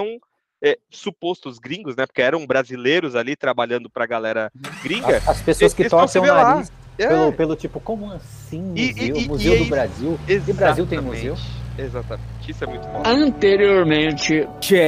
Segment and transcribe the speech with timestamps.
[0.00, 0.18] são
[0.62, 2.06] é, supostos gringos, né?
[2.06, 4.50] Porque eram brasileiros ali trabalhando pra galera
[4.82, 5.18] gringa.
[5.18, 7.06] As, as pessoas que torcem o nariz é.
[7.06, 9.16] pelo, pelo tipo, como assim museu?
[9.16, 10.18] E, e, museu e, do Brasil?
[10.26, 11.36] E Brasil tem museu?
[11.78, 13.02] Exatamente, isso é muito bom.
[13.06, 14.80] Anteriormente, checklist!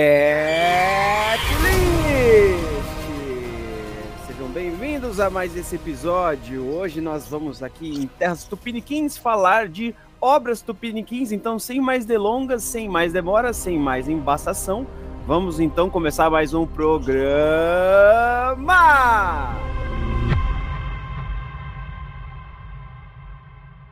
[4.27, 6.67] Sejam bem-vindos a mais esse episódio.
[6.67, 11.33] Hoje nós vamos aqui em Terras Tupiniquins falar de obras tupiniquins.
[11.33, 14.87] Então, sem mais delongas, sem mais demora, sem mais embaçação,
[15.27, 17.13] vamos então começar mais um programa!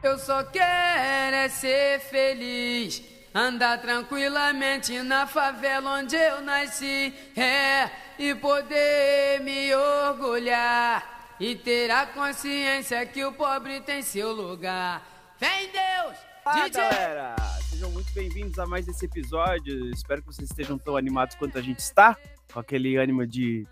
[0.03, 3.03] Eu só quero é ser feliz,
[3.35, 12.07] andar tranquilamente na favela onde eu nasci, é, e poder me orgulhar e ter a
[12.07, 15.03] consciência que o pobre tem seu lugar.
[15.39, 16.30] Vem Deus!
[16.53, 16.83] Olá, DJ!
[16.83, 17.37] galera!
[17.63, 19.89] Sejam muito bem-vindos a mais esse episódio.
[19.91, 22.17] Espero que vocês estejam tão animados quanto a gente está,
[22.53, 23.65] com aquele ânimo de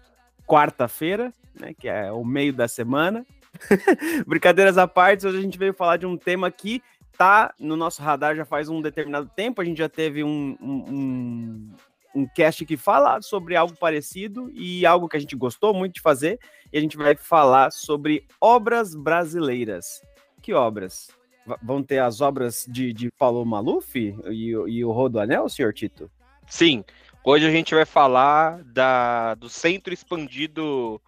[0.47, 3.27] quarta-feira, né, que é o meio da semana.
[4.29, 6.81] Brincadeiras à parte, hoje a gente veio falar de um tema que
[7.17, 9.61] tá no nosso radar já faz um determinado tempo.
[9.61, 11.75] A gente já teve um, um, um,
[12.15, 16.01] um cast que fala sobre algo parecido e algo que a gente gostou muito de
[16.01, 16.39] fazer.
[16.73, 20.01] E a gente vai falar sobre obras brasileiras.
[20.41, 21.18] Que obras?
[21.63, 26.11] Vão ter as obras de, de Paulo Maluf e, e o Rodo Anel, senhor Tito?
[26.47, 26.85] Sim.
[27.25, 31.01] Hoje a gente vai falar da, do Centro Expandido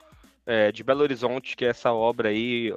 [0.45, 2.73] é, de Belo Horizonte, que é essa obra aí,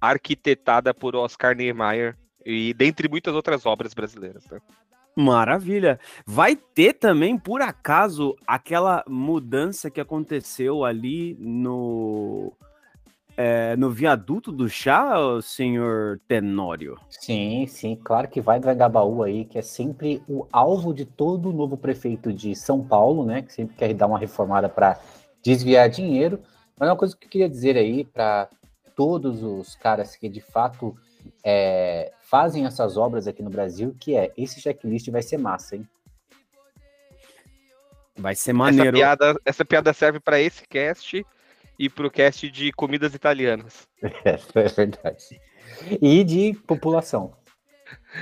[0.00, 4.44] arquitetada por Oscar Niemeyer, e dentre muitas outras obras brasileiras.
[4.50, 4.58] Né?
[5.18, 5.98] Maravilha.
[6.24, 12.52] Vai ter também, por acaso, aquela mudança que aconteceu ali no.
[13.40, 16.98] É, no viaduto do chá, senhor Tenório?
[17.08, 21.52] Sim, sim, claro que vai do Engabaú aí, que é sempre o alvo de todo
[21.52, 23.42] novo prefeito de São Paulo, né?
[23.42, 24.98] Que sempre quer dar uma reformada para
[25.40, 26.40] desviar dinheiro.
[26.76, 28.48] Mas uma coisa que eu queria dizer aí para
[28.96, 30.96] todos os caras que de fato
[31.44, 35.88] é, fazem essas obras aqui no Brasil, que é esse checklist vai ser massa, hein?
[38.16, 38.96] Vai ser maneiro.
[38.96, 41.24] Essa piada, essa piada serve para esse cast
[41.78, 43.86] e para o cast de comidas italianas.
[44.24, 45.40] É, é verdade.
[46.00, 47.36] E de população.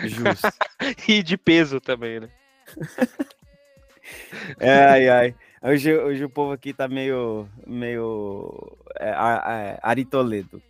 [0.04, 0.48] Justo.
[1.08, 2.28] e de peso também, né?
[4.60, 5.34] ai, ai.
[5.62, 7.48] Hoje, hoje o povo aqui tá meio.
[7.66, 8.76] meio.
[8.98, 10.62] É, é, Aritoledo.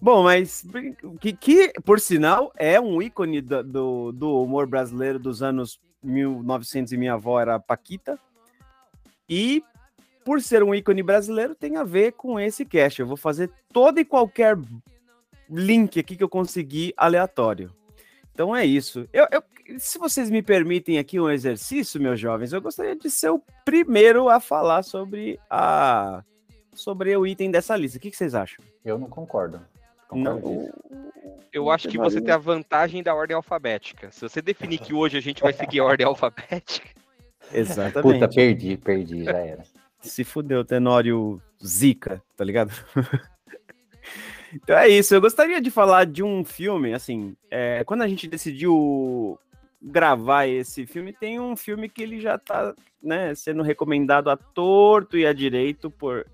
[0.00, 0.64] Bom, mas
[1.20, 6.92] que, que, por sinal, é um ícone do, do, do, humor brasileiro dos anos 1900
[6.92, 8.18] e minha avó era Paquita.
[9.28, 9.62] E
[10.30, 13.00] por ser um ícone brasileiro, tem a ver com esse cast.
[13.00, 14.56] Eu vou fazer todo e qualquer
[15.50, 17.74] link aqui que eu conseguir aleatório.
[18.32, 19.08] Então é isso.
[19.12, 19.42] Eu, eu,
[19.76, 24.28] se vocês me permitem aqui um exercício, meus jovens, eu gostaria de ser o primeiro
[24.28, 26.22] a falar sobre a
[26.72, 27.98] sobre o item dessa lista.
[27.98, 28.64] O que, que vocês acham?
[28.84, 29.60] Eu não concordo.
[30.06, 30.72] concordo não.
[31.52, 34.12] Eu acho que você tem a vantagem da ordem alfabética.
[34.12, 36.88] Se você definir que hoje a gente vai seguir a ordem alfabética.
[37.52, 38.20] Exatamente.
[38.20, 39.79] Puta, perdi, perdi, já era.
[40.00, 42.72] Se fudeu, Tenório Zica, tá ligado?
[44.52, 45.14] Então é isso.
[45.14, 49.38] Eu gostaria de falar de um filme, assim, é, quando a gente decidiu
[49.80, 55.16] gravar esse filme, tem um filme que ele já tá, né, sendo recomendado a torto
[55.16, 56.26] e a direito por,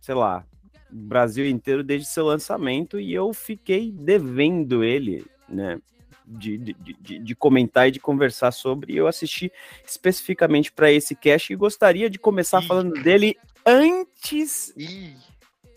[0.00, 0.44] sei lá,
[0.90, 5.80] Brasil inteiro desde seu lançamento e eu fiquei devendo ele, né,
[6.30, 8.94] de, de, de, de comentar e de conversar sobre.
[8.94, 9.52] Eu assisti
[9.84, 12.66] especificamente para esse cast e gostaria de começar Ih.
[12.66, 13.36] falando dele
[13.66, 15.14] antes Ih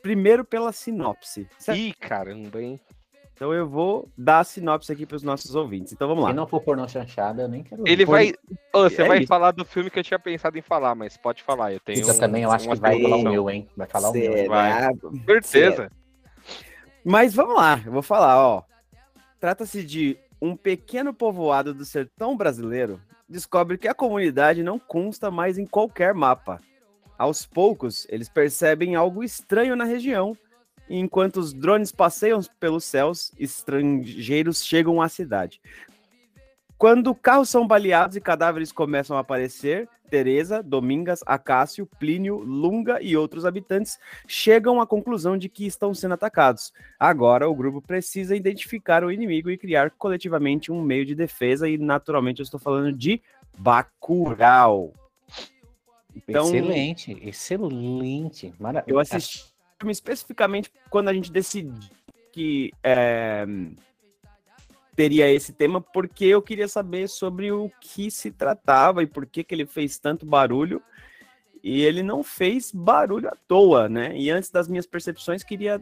[0.03, 1.47] primeiro pela sinopse.
[1.57, 1.79] Certo?
[1.79, 2.79] Ih, caramba, hein?
[3.33, 5.91] Então eu vou dar a sinopse aqui para os nossos ouvintes.
[5.91, 6.29] Então vamos lá.
[6.29, 7.83] Se não for pornô chanchada, eu nem quero.
[7.87, 8.33] Ele vai.
[8.71, 9.27] Oh, você é vai isso.
[9.27, 11.73] falar do filme que eu tinha pensado em falar, mas pode falar.
[11.73, 12.01] Eu tenho.
[12.01, 13.67] Isso um, também eu acho que vai falar o meu, hein?
[13.75, 14.31] Vai falar Será?
[14.31, 14.47] o meu.
[14.49, 15.41] Vai.
[15.41, 15.89] Certeza.
[17.03, 18.63] Mas vamos lá, eu vou falar, ó.
[19.39, 22.99] Trata-se de um pequeno povoado do sertão brasileiro
[23.29, 26.59] descobre que a comunidade não consta mais em qualquer mapa
[27.17, 30.35] aos poucos, eles percebem algo estranho na região.
[30.89, 35.61] E enquanto os drones passeiam pelos céus, estrangeiros chegam à cidade.
[36.83, 43.15] Quando carros são baleados e cadáveres começam a aparecer, Teresa, Domingas, Acácio, Plínio, Lunga e
[43.15, 43.97] outros habitantes
[44.27, 46.73] chegam à conclusão de que estão sendo atacados.
[46.99, 51.77] Agora, o grupo precisa identificar o inimigo e criar coletivamente um meio de defesa, e
[51.77, 53.21] naturalmente eu estou falando de
[53.57, 54.93] Bacurau.
[56.13, 58.53] Então, excelente, excelente.
[58.59, 58.93] Maravilha.
[58.93, 59.45] Eu assisti
[59.85, 61.79] especificamente quando a gente decidiu
[62.33, 63.45] que é,
[64.95, 69.43] teria esse tema porque eu queria saber sobre o que se tratava e por que,
[69.43, 70.81] que ele fez tanto barulho.
[71.63, 74.11] E ele não fez barulho à toa, né?
[74.17, 75.81] E antes das minhas percepções, queria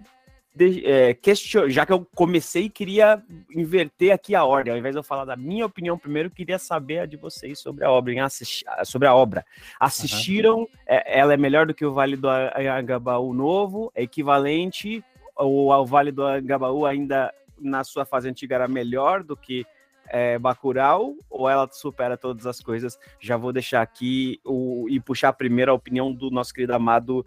[0.53, 1.69] de, é, question...
[1.69, 3.23] já que eu comecei, queria
[3.55, 4.71] inverter aqui a ordem.
[4.71, 7.83] Ao invés de eu falar da minha opinião primeiro, queria saber a de vocês sobre
[7.83, 8.25] a obra.
[8.25, 8.65] Assisti...
[8.83, 9.45] Sobre a obra.
[9.79, 10.59] Assistiram?
[10.59, 10.67] Uhum.
[10.85, 13.91] É, ela é melhor do que o Vale do Agabaú novo?
[13.95, 15.03] É equivalente?
[15.35, 19.65] Ou o Vale do Agabaú ainda na sua fase antiga era melhor do que
[20.07, 21.15] é, Bacurau?
[21.29, 22.97] Ou ela supera todas as coisas?
[23.19, 24.87] Já vou deixar aqui o...
[24.89, 27.25] e puxar primeiro a opinião do nosso querido amado.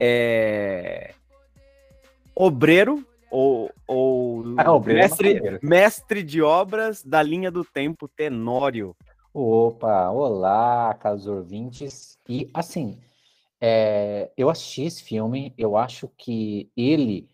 [0.00, 1.14] É
[2.34, 8.94] obreiro ou, ou ah, é mestre, é mestre de obras da linha do tempo Tenório.
[9.32, 12.18] Opa, olá, caros ouvintes.
[12.28, 13.00] E assim,
[13.58, 17.26] é, eu assisti esse filme, eu acho que ele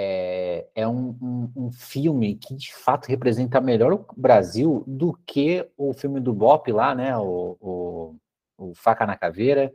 [0.00, 5.68] é, é um, um, um, filme que de fato representa melhor o Brasil do que
[5.76, 7.16] o filme do Bop lá, né?
[7.16, 8.16] O, o,
[8.56, 9.72] o Faca na Caveira,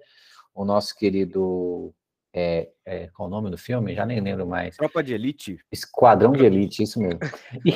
[0.55, 1.93] o nosso querido
[2.33, 3.93] é, é, qual o nome do filme?
[3.93, 4.77] Já nem lembro mais.
[4.77, 5.59] Tropa de Elite.
[5.69, 7.19] Esquadrão de Elite, isso mesmo.
[7.65, 7.73] E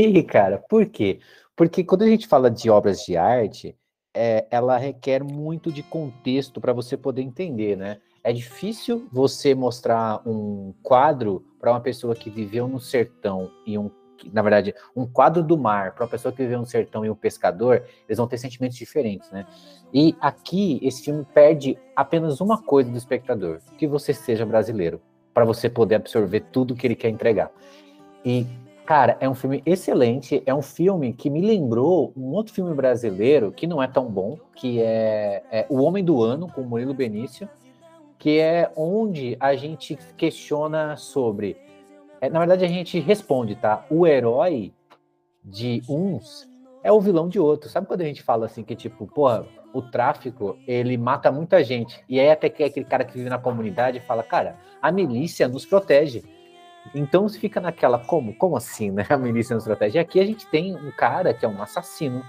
[0.00, 1.20] aí, cara, por quê?
[1.54, 3.76] Porque quando a gente fala de obras de arte,
[4.14, 8.00] é, ela requer muito de contexto para você poder entender, né?
[8.24, 13.90] É difícil você mostrar um quadro para uma pessoa que viveu no sertão e um
[14.32, 17.14] na verdade, um quadro do mar para uma pessoa que viveu no sertão e um
[17.14, 19.46] pescador, eles vão ter sentimentos diferentes, né?
[19.92, 25.00] E aqui, esse filme perde apenas uma coisa do espectador: que você seja brasileiro,
[25.34, 27.50] para você poder absorver tudo que ele quer entregar.
[28.24, 28.46] E,
[28.86, 30.42] cara, é um filme excelente.
[30.46, 34.38] É um filme que me lembrou um outro filme brasileiro que não é tão bom,
[34.54, 37.48] que é, é O Homem do Ano, com Murilo Benício,
[38.22, 41.56] que é onde a gente questiona sobre.
[42.20, 43.84] É, na verdade, a gente responde, tá?
[43.90, 44.72] O herói
[45.42, 46.48] de uns
[46.84, 47.72] é o vilão de outros.
[47.72, 52.00] Sabe quando a gente fala assim que, tipo, porra o tráfico, ele mata muita gente.
[52.08, 55.66] E aí até que aquele cara que vive na comunidade fala, cara, a milícia nos
[55.66, 56.22] protege.
[56.94, 58.36] Então se fica naquela, como?
[58.36, 59.04] Como assim, né?
[59.10, 59.98] A milícia nos protege.
[59.98, 62.22] E aqui a gente tem um cara que é um assassino.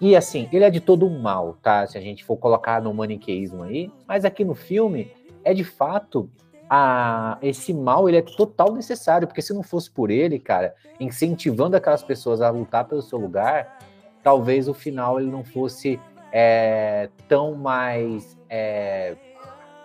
[0.00, 1.86] E assim, ele é de todo mal, tá?
[1.86, 3.90] Se a gente for colocar no maniqueísmo aí.
[4.06, 5.10] Mas aqui no filme,
[5.42, 6.28] é de fato
[6.68, 11.76] a, esse mal ele é total necessário, porque se não fosse por ele, cara, incentivando
[11.76, 13.78] aquelas pessoas a lutar pelo seu lugar,
[14.22, 16.00] talvez o final ele não fosse
[16.32, 19.16] é, tão mais é,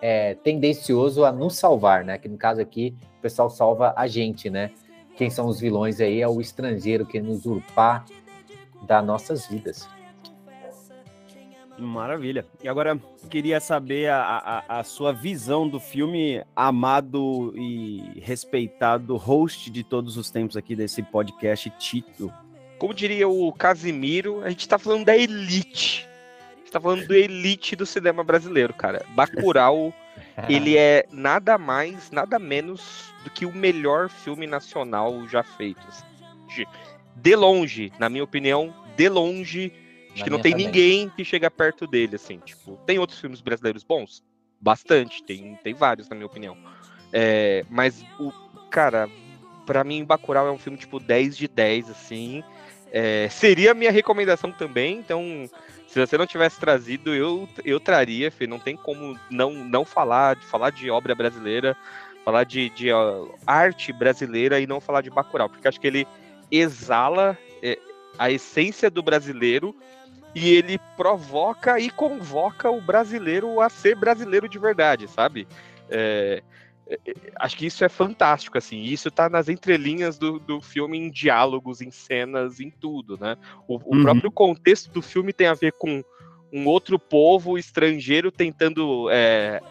[0.02, 2.18] é, tendencioso a nos salvar, né?
[2.18, 4.72] Que no caso aqui o pessoal salva a gente, né?
[5.16, 8.06] Quem são os vilões aí é o estrangeiro que nos usurpar
[8.81, 9.88] das nossas vidas.
[11.86, 12.45] Maravilha.
[12.63, 13.00] E agora
[13.30, 20.18] queria saber a, a, a, sua visão do filme, amado e respeitado host de todos
[20.18, 22.31] os tempos aqui desse podcast, Tito.
[22.78, 26.10] Como diria o Casimiro, a gente está falando da elite
[26.72, 29.06] tá falando do elite do cinema brasileiro, cara.
[29.10, 29.94] Bacurau,
[30.48, 35.86] ele é nada mais, nada menos do que o melhor filme nacional já feito.
[37.16, 39.74] De longe, na minha opinião, de longe,
[40.13, 40.68] acho que não tem também.
[40.68, 42.40] ninguém que chega perto dele, assim.
[42.40, 44.24] Tipo, tem outros filmes brasileiros bons?
[44.60, 46.58] Bastante, tem, tem vários, na minha opinião.
[47.12, 48.31] É, mas, o
[48.69, 49.10] cara,
[49.66, 52.44] para mim, Bacurau é um filme, tipo, 10 de 10, assim.
[52.92, 55.50] É, seria a minha recomendação também, então
[55.92, 58.48] se você não tivesse trazido, eu, eu traria, Fê.
[58.48, 61.75] Não tem como não, não falar, de falar de obra brasileira,
[62.24, 62.88] falar de, de
[63.46, 66.08] arte brasileira e não falar de Bacurau, porque acho que ele
[66.50, 67.77] exala é,
[68.18, 69.75] a essência do brasileiro
[70.33, 75.47] e ele provoca e convoca o brasileiro a ser brasileiro de verdade, sabe?
[75.89, 76.41] É,
[76.88, 78.81] é, é, acho que isso é fantástico, assim.
[78.81, 83.38] Isso tá nas entrelinhas do, do filme, em diálogos, em cenas, em tudo, né?
[83.67, 84.03] O, o uhum.
[84.03, 86.03] próprio contexto do filme tem a ver com
[86.51, 89.61] um outro povo estrangeiro tentando é,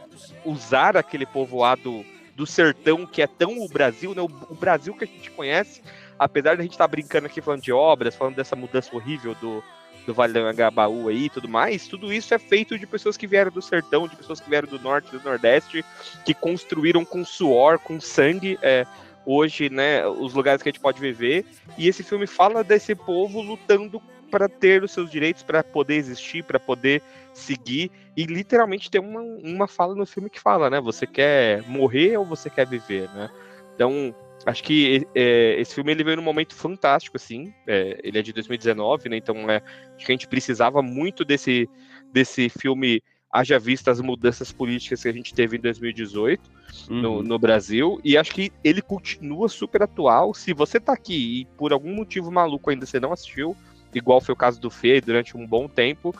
[0.44, 4.22] usar aquele povoado do sertão que é tão o Brasil, né?
[4.22, 5.82] O, o Brasil que a gente conhece,
[6.18, 9.34] apesar de a gente estar tá brincando aqui falando de obras, falando dessa mudança horrível
[9.34, 9.62] do,
[10.10, 13.28] do Vale do Angabaú aí e tudo mais, tudo isso é feito de pessoas que
[13.28, 15.84] vieram do sertão, de pessoas que vieram do norte, do nordeste,
[16.24, 18.84] que construíram com suor, com sangue, é,
[19.24, 21.46] hoje, né, os lugares que a gente pode viver.
[21.78, 24.02] E esse filme fala desse povo lutando
[24.32, 27.00] para ter os seus direitos, para poder existir, para poder
[27.32, 27.90] seguir.
[28.16, 30.80] E literalmente tem uma, uma fala no filme que fala, né?
[30.80, 33.30] Você quer morrer ou você quer viver, né?
[33.74, 34.14] Então,
[34.46, 37.52] Acho que é, esse filme ele veio num momento fantástico, assim.
[37.66, 39.16] É, ele é de 2019, né?
[39.16, 39.62] Então é,
[39.96, 41.68] acho que a gente precisava muito desse,
[42.12, 46.50] desse filme haja vista as mudanças políticas que a gente teve em 2018
[46.90, 47.00] uhum.
[47.00, 50.34] no, no, Brasil, e acho que ele continua super atual.
[50.34, 53.56] Se você tá aqui e por algum motivo maluco ainda você não assistiu,
[53.94, 56.14] igual foi o caso do Fê durante um bom tempo,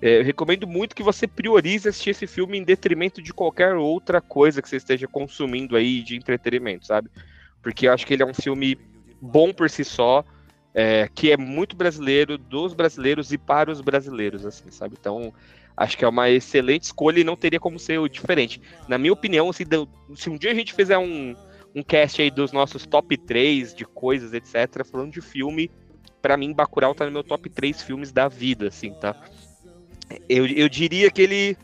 [0.00, 4.20] é, eu recomendo muito que você priorize assistir esse filme em detrimento de qualquer outra
[4.20, 7.10] coisa que você esteja consumindo aí de entretenimento, sabe?
[7.64, 8.78] Porque eu acho que ele é um filme
[9.20, 10.22] bom por si só,
[10.74, 14.96] é, que é muito brasileiro, dos brasileiros e para os brasileiros, assim, sabe?
[15.00, 15.32] Então,
[15.74, 18.60] acho que é uma excelente escolha e não teria como ser diferente.
[18.86, 19.66] Na minha opinião, se,
[20.14, 21.34] se um dia a gente fizer um,
[21.74, 25.70] um cast aí dos nossos top 3 de coisas, etc., falando de filme,
[26.20, 29.16] para mim, Bacurau tá no meu top 3 filmes da vida, assim, tá?
[30.28, 31.56] Eu, eu diria que ele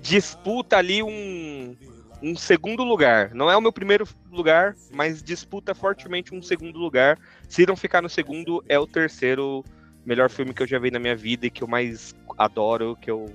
[0.00, 1.76] disputa ali um,
[2.22, 3.34] um segundo lugar.
[3.34, 7.18] Não é o meu primeiro lugar, mas disputa fortemente um segundo lugar.
[7.48, 9.64] Se não ficar no segundo, é o terceiro
[10.06, 13.10] melhor filme que eu já vi na minha vida e que eu mais adoro, que
[13.10, 13.32] eu,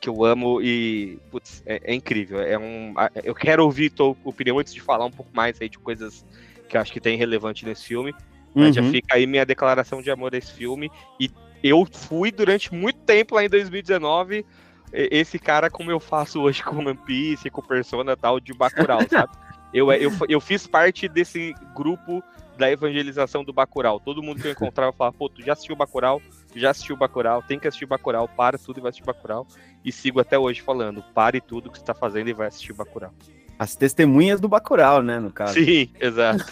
[0.00, 2.40] que eu amo e putz, é, é, incrível.
[2.40, 5.78] É um, eu quero ouvir tua opinião antes de falar um pouco mais aí de
[5.78, 6.24] coisas
[6.68, 8.12] que eu acho que tem relevante nesse filme.
[8.54, 8.72] Uhum.
[8.72, 10.90] Já fica aí minha declaração de amor a esse filme
[11.20, 11.30] e
[11.62, 14.44] eu fui durante muito tempo lá em 2019
[14.92, 19.32] esse cara como eu faço hoje com One Piece, com Persona tal, de Bacurau, sabe?
[19.72, 22.22] Eu, eu, eu fiz parte desse grupo
[22.56, 24.00] da evangelização do Bacurau.
[24.00, 26.22] Todo mundo que eu encontrava falava, pô, tu já assistiu Bacurau?
[26.54, 27.42] Já assistiu Bacurau?
[27.42, 29.46] Tem que assistir Bacurau, para tudo e vai assistir Bacurau.
[29.84, 33.12] E sigo até hoje falando, pare tudo que você tá fazendo e vai assistir Bacurau.
[33.58, 35.54] As testemunhas do Bacurau, né, no caso.
[35.54, 36.44] Sim, exato.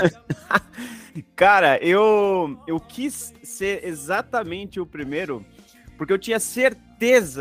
[1.34, 5.44] Cara, eu, eu quis ser exatamente o primeiro,
[5.96, 6.83] porque eu tinha certeza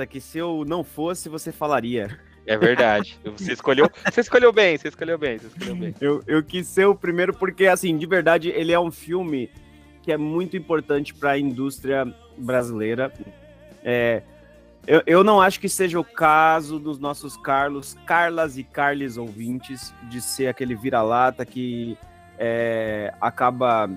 [0.09, 2.19] que se eu não fosse, você falaria.
[2.45, 3.17] É verdade.
[3.37, 5.95] Você escolheu, você escolheu bem, você escolheu bem, você escolheu bem.
[6.01, 9.49] Eu, eu quis ser o primeiro porque, assim, de verdade, ele é um filme
[10.01, 12.05] que é muito importante para a indústria
[12.37, 13.13] brasileira.
[13.81, 14.23] É,
[14.85, 19.93] eu, eu não acho que seja o caso dos nossos Carlos, Carlas e Carles ouvintes,
[20.09, 21.97] de ser aquele vira-lata que
[22.37, 23.89] é, acaba,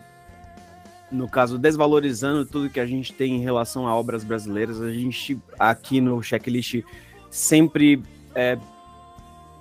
[1.11, 4.81] no caso, desvalorizando tudo que a gente tem em relação a obras brasileiras.
[4.81, 6.83] A gente, aqui no checklist,
[7.31, 8.03] sempre
[8.35, 8.59] é,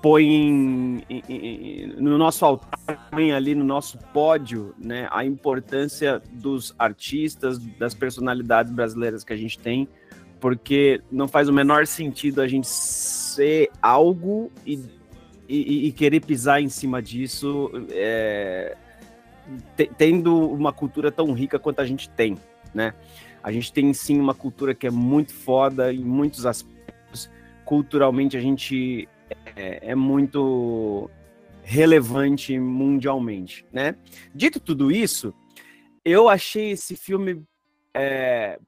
[0.02, 2.80] põe em, em, em, no nosso altar,
[3.36, 9.58] ali no nosso pódio, né, a importância dos artistas, das personalidades brasileiras que a gente
[9.58, 9.88] tem,
[10.40, 14.80] porque não faz o menor sentido a gente ser algo e,
[15.50, 18.78] e, e querer pisar em cima disso, é,
[19.98, 22.38] tendo uma cultura tão rica quanto a gente tem,
[22.74, 22.94] né?
[23.44, 27.30] A gente tem sim uma cultura que é muito foda em muitos aspectos.
[27.64, 29.08] Culturalmente a gente
[29.56, 31.10] é, é muito
[31.64, 33.96] relevante mundialmente, né?
[34.34, 35.34] Dito tudo isso,
[36.04, 37.44] eu achei esse filme
[37.94, 38.60] é,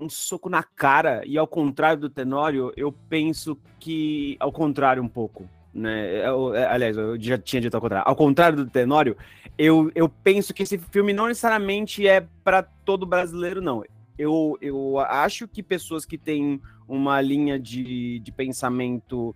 [0.00, 5.08] um soco na cara, e ao contrário do Tenório, eu penso que, ao contrário um
[5.08, 9.16] pouco, né, eu, é, aliás, eu já tinha dito ao contrário, ao contrário do Tenório,
[9.56, 13.84] eu, eu penso que esse filme não necessariamente é para todo brasileiro, não.
[14.18, 19.34] Eu, eu acho que pessoas que têm uma linha de, de pensamento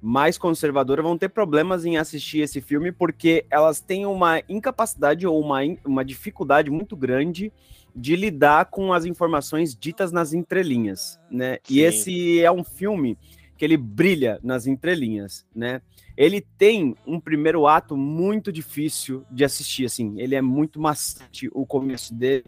[0.00, 5.40] mais conservadora vão ter problemas em assistir esse filme porque elas têm uma incapacidade ou
[5.40, 7.50] uma, uma dificuldade muito grande
[7.96, 11.58] de lidar com as informações ditas nas entrelinhas, né?
[11.62, 11.74] Sim.
[11.74, 13.16] E esse é um filme
[13.56, 15.80] que ele brilha nas entrelinhas, né?
[16.16, 21.66] Ele tem um primeiro ato muito difícil de assistir, assim, ele é muito maçante o
[21.66, 22.44] começo dele.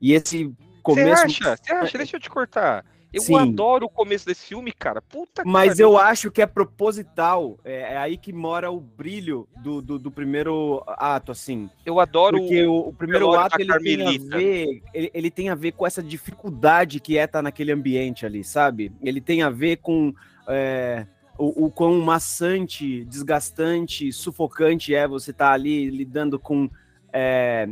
[0.00, 1.56] E esse começo Você acha?
[1.56, 1.98] Você acha?
[1.98, 2.84] Deixa eu te cortar.
[3.12, 3.36] Eu Sim.
[3.36, 5.02] adoro o começo desse filme, cara.
[5.02, 7.58] Puta Mas cara, eu acho que é proposital.
[7.62, 11.68] É, é, aí que mora o brilho do, do, do, primeiro ato, assim.
[11.84, 15.54] Eu adoro Porque o, o primeiro ato ele tem, a ver, ele, ele, tem a
[15.54, 18.90] ver com essa dificuldade que é estar tá naquele ambiente ali, sabe?
[19.02, 20.14] Ele tem a ver com
[20.48, 21.06] é,
[21.38, 26.68] o, o quão maçante, desgastante, sufocante é você estar tá ali lidando com.
[27.12, 27.68] É,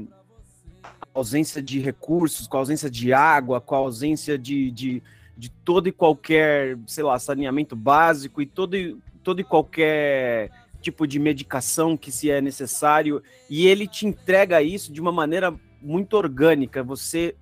[1.12, 5.02] ausência de recursos, com ausência de água, com ausência de, de
[5.40, 8.76] de todo e qualquer, sei lá, saneamento básico e todo,
[9.24, 10.50] todo e qualquer
[10.82, 15.54] tipo de medicação que se é necessário, e ele te entrega isso de uma maneira
[15.80, 16.82] muito orgânica.
[16.82, 17.34] Você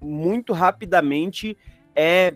[0.00, 1.56] muito rapidamente
[1.96, 2.34] é,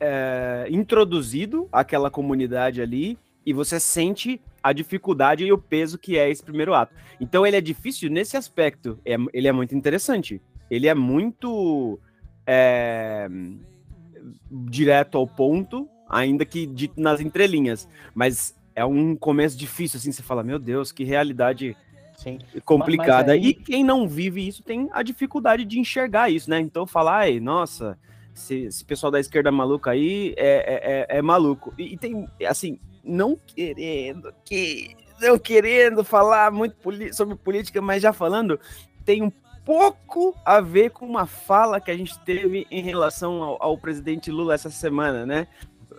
[0.00, 6.30] é introduzido àquela comunidade ali e você sente a dificuldade e o peso que é
[6.30, 6.94] esse primeiro ato.
[7.20, 8.98] Então ele é difícil nesse aspecto.
[9.04, 10.40] É, ele é muito interessante.
[10.70, 11.98] Ele é muito
[12.46, 13.28] é,
[14.50, 17.88] direto ao ponto, ainda que dito nas entrelinhas.
[18.14, 21.76] Mas é um começo difícil, assim, você fala, meu Deus, que realidade
[22.16, 22.38] Sim.
[22.64, 23.32] complicada.
[23.32, 23.48] Aí...
[23.48, 26.58] E quem não vive isso tem a dificuldade de enxergar isso, né?
[26.60, 27.98] Então falar, ai, nossa,
[28.34, 31.72] esse, esse pessoal da esquerda maluca aí é, é, é, é maluco.
[31.78, 34.96] E, e, tem, assim, não querendo que.
[35.20, 36.76] Não querendo falar muito
[37.12, 38.58] sobre política, mas já falando,
[39.04, 39.30] tem um
[39.64, 44.30] pouco a ver com uma fala que a gente teve em relação ao, ao presidente
[44.30, 45.46] Lula essa semana, né?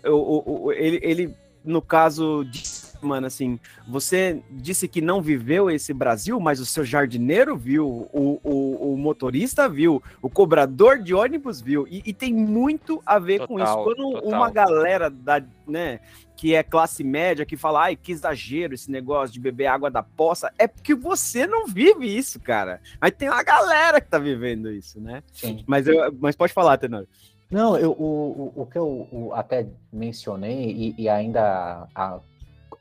[0.04, 5.94] O, o, ele, ele, no caso, disse mano, assim, você disse que não viveu esse
[5.94, 11.62] Brasil, mas o seu jardineiro viu, o, o, o motorista viu, o cobrador de ônibus
[11.62, 13.84] viu, e, e tem muito a ver total, com isso.
[13.84, 14.30] Quando total.
[14.30, 16.00] uma galera da, né,
[16.36, 20.04] que é classe média, que fala, ai, que exagero esse negócio de beber água da
[20.04, 22.82] poça, é porque você não vive isso, cara.
[23.00, 25.24] Mas tem uma galera que tá vivendo isso, né?
[25.32, 25.64] Sim.
[25.66, 27.06] Mas, eu, mas pode falar, Tenor.
[27.50, 32.20] Não, eu, o, o, o que eu até mencionei e, e ainda a,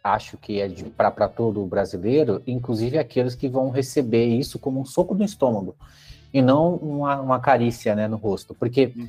[0.02, 4.84] acho que é para todo o brasileiro, inclusive aqueles que vão receber isso como um
[4.84, 5.74] soco no estômago
[6.34, 8.54] e não uma, uma carícia né, no rosto.
[8.54, 9.08] Porque uhum.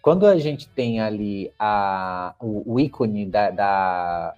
[0.00, 4.34] quando a gente tem ali a, o, o ícone da, da,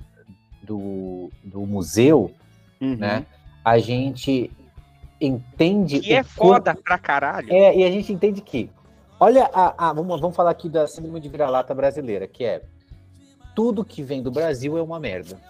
[0.62, 2.32] do, do museu,
[2.80, 2.96] uhum.
[2.96, 3.24] né,
[3.64, 4.50] a gente
[5.20, 6.00] entende.
[6.00, 7.50] Que é foda pra caralho.
[7.50, 8.68] É, e a gente entende que.
[9.18, 12.62] Olha, a, a, vamos, vamos falar aqui da síndrome de vira-lata brasileira, que é
[13.54, 15.40] tudo que vem do Brasil é uma merda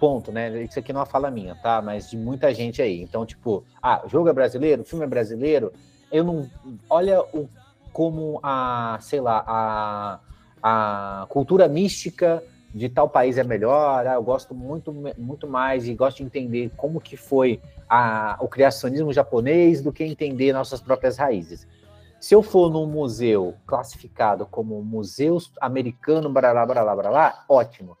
[0.00, 0.62] ponto, né?
[0.62, 1.80] Isso aqui não é uma fala minha, tá?
[1.80, 3.00] Mas de muita gente aí.
[3.00, 5.72] Então, tipo, ah, jogo é brasileiro, filme é brasileiro.
[6.10, 6.50] Eu não.
[6.90, 7.48] Olha o,
[7.92, 10.20] como a, sei lá, a,
[10.62, 12.42] a cultura mística
[12.74, 14.06] de tal país é melhor.
[14.06, 18.48] Ah, eu gosto muito, muito mais e gosto de entender como que foi a, o
[18.48, 21.66] criacionismo japonês do que entender nossas próprias raízes.
[22.24, 27.98] Se eu for num museu classificado como museu americano, blá, blá, blá, ótimo.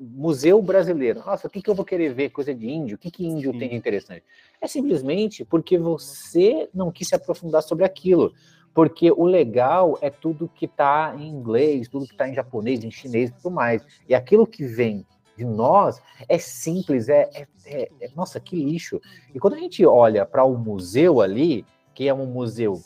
[0.00, 1.20] Museu Brasileiro.
[1.24, 2.30] Nossa, o que, que eu vou querer ver?
[2.30, 2.96] Coisa de índio?
[2.96, 3.58] O que, que índio Sim.
[3.60, 4.24] tem de interessante?
[4.60, 8.32] É simplesmente porque você não quis se aprofundar sobre aquilo.
[8.74, 12.90] Porque o legal é tudo que está em inglês, tudo que está em japonês, em
[12.90, 13.86] chinês e tudo mais.
[14.08, 15.06] E aquilo que vem
[15.38, 19.00] de nós é simples, é, é, é, é nossa, que lixo.
[19.32, 22.80] E quando a gente olha para o museu ali, que é um museu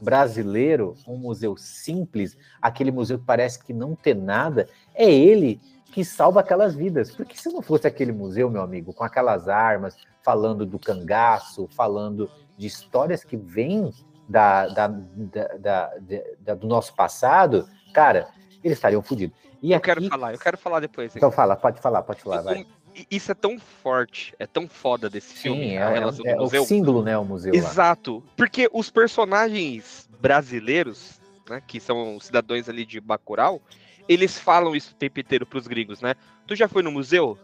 [0.00, 5.60] brasileiro, um museu simples, aquele museu que parece que não tem nada, é ele
[5.92, 7.14] que salva aquelas vidas.
[7.14, 12.30] Porque se não fosse aquele museu, meu amigo, com aquelas armas, falando do cangaço, falando
[12.56, 13.92] de histórias que vêm
[14.28, 15.94] da, da, da,
[16.40, 18.28] da do nosso passado, cara,
[18.62, 19.36] eles estariam fodidos.
[19.62, 19.86] E eu aqui...
[19.86, 21.16] quero falar, eu quero falar depois.
[21.16, 22.66] Então fala, pode falar, pode falar, vai.
[23.10, 25.74] Isso é tão forte, é tão foda desse Sim, filme.
[25.74, 27.54] É, é, é o símbolo, né, o museu.
[27.54, 28.32] Exato, lá.
[28.36, 33.62] porque os personagens brasileiros, né, que são cidadãos ali de Bacurau,
[34.08, 36.14] eles falam isso o tempo inteiro pros gringos, né?
[36.46, 37.38] Tu já foi no museu?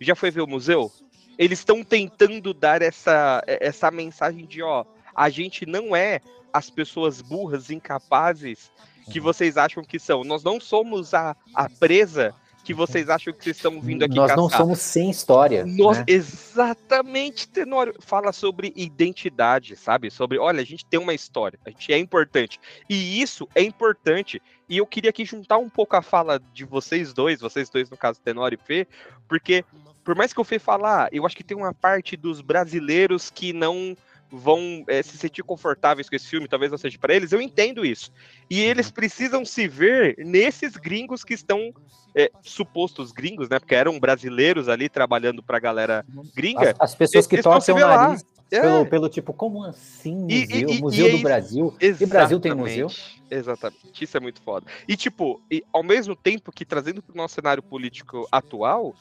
[0.00, 0.92] Já foi ver o museu?
[1.36, 6.20] Eles estão tentando dar essa, essa mensagem de, ó, a gente não é
[6.52, 8.70] as pessoas burras, incapazes
[9.10, 9.24] que uhum.
[9.24, 10.22] vocês acham que são.
[10.22, 12.34] Nós não somos a, a presa
[12.68, 14.36] que vocês acham que vocês estão vindo aqui Nós caçar.
[14.36, 15.64] não somos sem história.
[15.64, 16.04] Nós, né?
[16.06, 17.94] Exatamente, Tenório.
[17.98, 20.10] Fala sobre identidade, sabe?
[20.10, 22.60] Sobre, olha, a gente tem uma história, a gente é importante.
[22.86, 24.42] E isso é importante.
[24.68, 27.96] E eu queria aqui juntar um pouco a fala de vocês dois, vocês dois, no
[27.96, 28.86] caso, Tenório e Fê,
[29.26, 29.64] porque
[30.04, 33.54] por mais que o Fê falar, eu acho que tem uma parte dos brasileiros que
[33.54, 33.96] não
[34.30, 37.84] vão é, se sentir confortáveis com esse filme, talvez não seja para eles, eu entendo
[37.84, 38.12] isso.
[38.50, 38.92] E eles uhum.
[38.92, 41.72] precisam se ver nesses gringos que estão
[42.14, 43.58] é, supostos gringos, né?
[43.58, 46.70] Porque eram brasileiros ali trabalhando para a galera gringa.
[46.78, 48.60] As, as pessoas que torcem o nariz é.
[48.60, 50.68] pelo, pelo, tipo, como assim museu?
[50.68, 51.74] E, e, museu e, do Brasil?
[51.80, 52.88] E Brasil tem museu?
[53.30, 54.66] Exatamente, isso é muito foda.
[54.86, 55.40] E tipo,
[55.72, 58.94] ao mesmo tempo que trazendo para o nosso cenário político atual,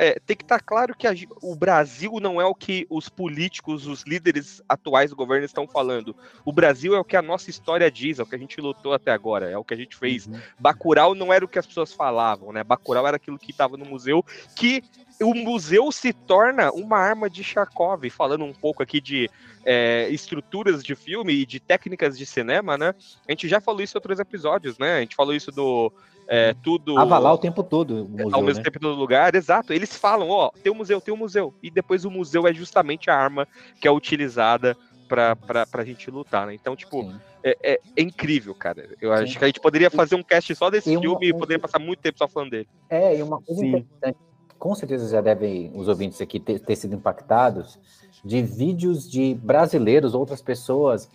[0.00, 3.08] é, tem que estar tá claro que a, o Brasil não é o que os
[3.08, 6.14] políticos, os líderes atuais do governo estão falando.
[6.44, 8.92] O Brasil é o que a nossa história diz, é o que a gente lutou
[8.92, 10.28] até agora, é o que a gente fez.
[10.28, 10.40] Uhum.
[10.56, 12.62] Bacurau não era o que as pessoas falavam, né?
[12.62, 14.84] Bacurau era aquilo que estava no museu, que
[15.20, 19.28] o museu se torna uma arma de Charkov, falando um pouco aqui de
[19.64, 22.94] é, estruturas de filme e de técnicas de cinema, né?
[23.26, 24.98] A gente já falou isso em outros episódios, né?
[24.98, 25.92] A gente falou isso do
[26.28, 26.98] é, tudo.
[26.98, 28.04] Avalar o tempo todo.
[28.04, 28.64] O museu, ao mesmo né?
[28.64, 29.72] tempo todo lugar, exato.
[29.72, 31.54] Eles falam, ó, tem um museu, tem um museu.
[31.62, 33.48] E depois o museu é justamente a arma
[33.80, 34.76] que é utilizada
[35.08, 36.54] pra, pra, pra gente lutar, né?
[36.54, 37.10] Então, tipo,
[37.42, 38.94] é, é, é, incrível, cara.
[39.00, 39.22] Eu Sim.
[39.22, 41.58] acho que a gente poderia fazer um cast só desse e filme uma, e poderia
[41.58, 42.68] passar muito tempo só falando dele.
[42.90, 43.68] É, e uma coisa Sim.
[43.68, 44.18] interessante,
[44.58, 47.78] com certeza já devem os ouvintes aqui ter, ter sido impactados
[48.22, 51.08] de vídeos de brasileiros, outras pessoas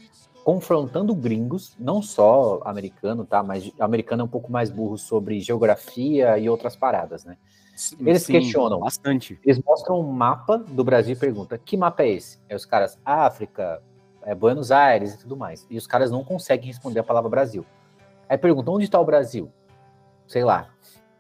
[0.44, 3.42] confrontando gringos, não só americano, tá?
[3.42, 7.38] Mas americano é um pouco mais burro sobre geografia e outras paradas, né?
[7.76, 9.40] Sim, eles sim, questionam bastante.
[9.44, 12.40] Eles mostram um mapa do Brasil e perguntam: que mapa é esse?
[12.48, 13.82] É os caras África,
[14.22, 15.66] é Buenos Aires e tudo mais.
[15.70, 17.66] E os caras não conseguem responder a palavra Brasil.
[18.30, 19.52] Aí pergunta, onde está o Brasil?
[20.28, 20.70] Sei lá.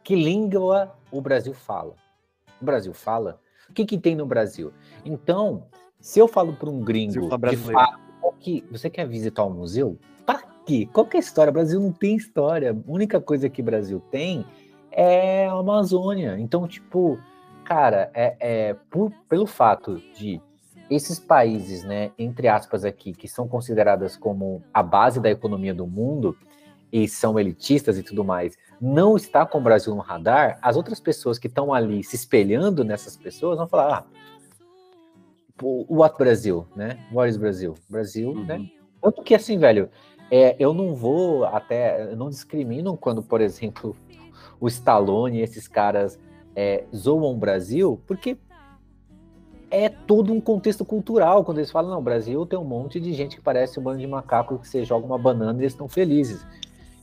[0.03, 1.95] Que língua o Brasil fala?
[2.61, 3.39] O Brasil fala?
[3.69, 4.73] O que, que tem no Brasil?
[5.05, 5.65] Então,
[5.99, 8.02] se eu falo para um gringo, de fato,
[8.43, 9.97] que, você quer visitar o um museu?
[10.25, 10.87] Para quê?
[10.91, 11.49] Qual que é a história?
[11.49, 12.71] O Brasil não tem história.
[12.71, 14.45] A única coisa que o Brasil tem
[14.91, 16.37] é a Amazônia.
[16.37, 17.17] Então, tipo,
[17.63, 20.41] cara, é, é por, pelo fato de
[20.89, 25.87] esses países, né, entre aspas aqui, que são consideradas como a base da economia do
[25.87, 26.37] mundo
[26.91, 30.99] e são elitistas e tudo mais, não está com o Brasil no radar, as outras
[30.99, 34.05] pessoas que estão ali se espelhando nessas pessoas vão falar, ah,
[35.61, 36.99] what Brasil, né?
[37.11, 37.75] What is Brasil?
[37.89, 38.55] Brasil, né?
[38.55, 38.63] uhum.
[38.63, 38.69] né?
[39.01, 39.89] Tanto que assim, velho,
[40.31, 43.95] é, eu não vou até, eu não discrimino quando, por exemplo,
[44.59, 46.19] o Stallone e esses caras
[46.55, 48.37] é, zoam o Brasil, porque
[49.69, 51.43] é todo um contexto cultural.
[51.43, 53.99] Quando eles falam, não, o Brasil tem um monte de gente que parece um bando
[53.99, 56.45] de macaco que você joga uma banana e eles estão felizes.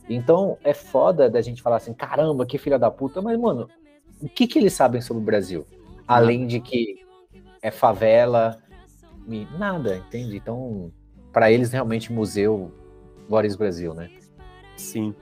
[0.09, 3.69] Então é foda da gente falar assim, caramba, que filha da puta, mas, mano,
[4.21, 5.65] o que, que eles sabem sobre o Brasil?
[6.07, 7.00] Além de que
[7.61, 8.61] é favela,
[9.57, 10.35] nada, entende?
[10.35, 10.91] Então,
[11.31, 12.73] para eles, realmente, museu
[13.29, 14.09] Boris Brasil, né?
[14.75, 15.13] Sim.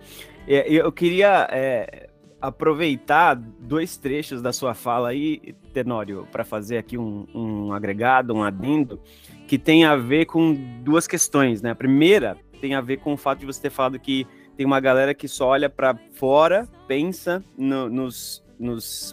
[0.47, 2.09] Eu queria é,
[2.41, 8.43] aproveitar dois trechos da sua fala aí, Tenório, para fazer aqui um, um, agregado, um
[8.43, 8.99] adendo,
[9.47, 11.71] que tem a ver com duas questões, né?
[11.71, 14.25] A primeira tem a ver com o fato de você ter falado que
[14.55, 19.11] tem uma galera que só olha para fora, pensa no, nos, nos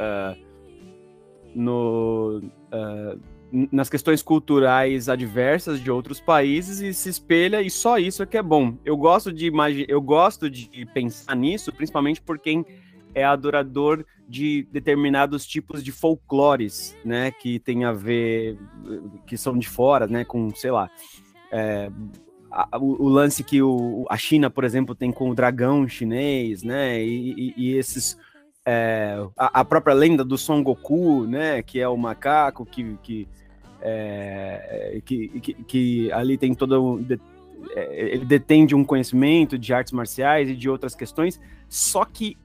[0.00, 0.36] uh,
[1.54, 3.20] no, uh,
[3.70, 8.36] nas questões culturais adversas de outros países e se espelha e só isso é que
[8.36, 8.76] é bom.
[8.84, 9.52] Eu gosto de
[9.88, 12.64] eu gosto de pensar nisso, principalmente por quem
[13.14, 18.58] é adorador de determinados tipos de folclores, né, que tem a ver,
[19.26, 20.90] que são de fora, né, com, sei lá,
[21.52, 21.90] é,
[22.50, 26.62] a, o, o, lance que o, a China, por exemplo, tem com o dragão chinês,
[26.62, 28.18] né, e, e, e esses
[28.66, 33.28] é, a, a, própria lenda do Son Goku, né, que é o macaco que, que
[33.82, 37.20] é, que, que, que, ali tem todo de,
[37.76, 42.36] é, ele detém de um conhecimento de artes marciais e de outras questões, só que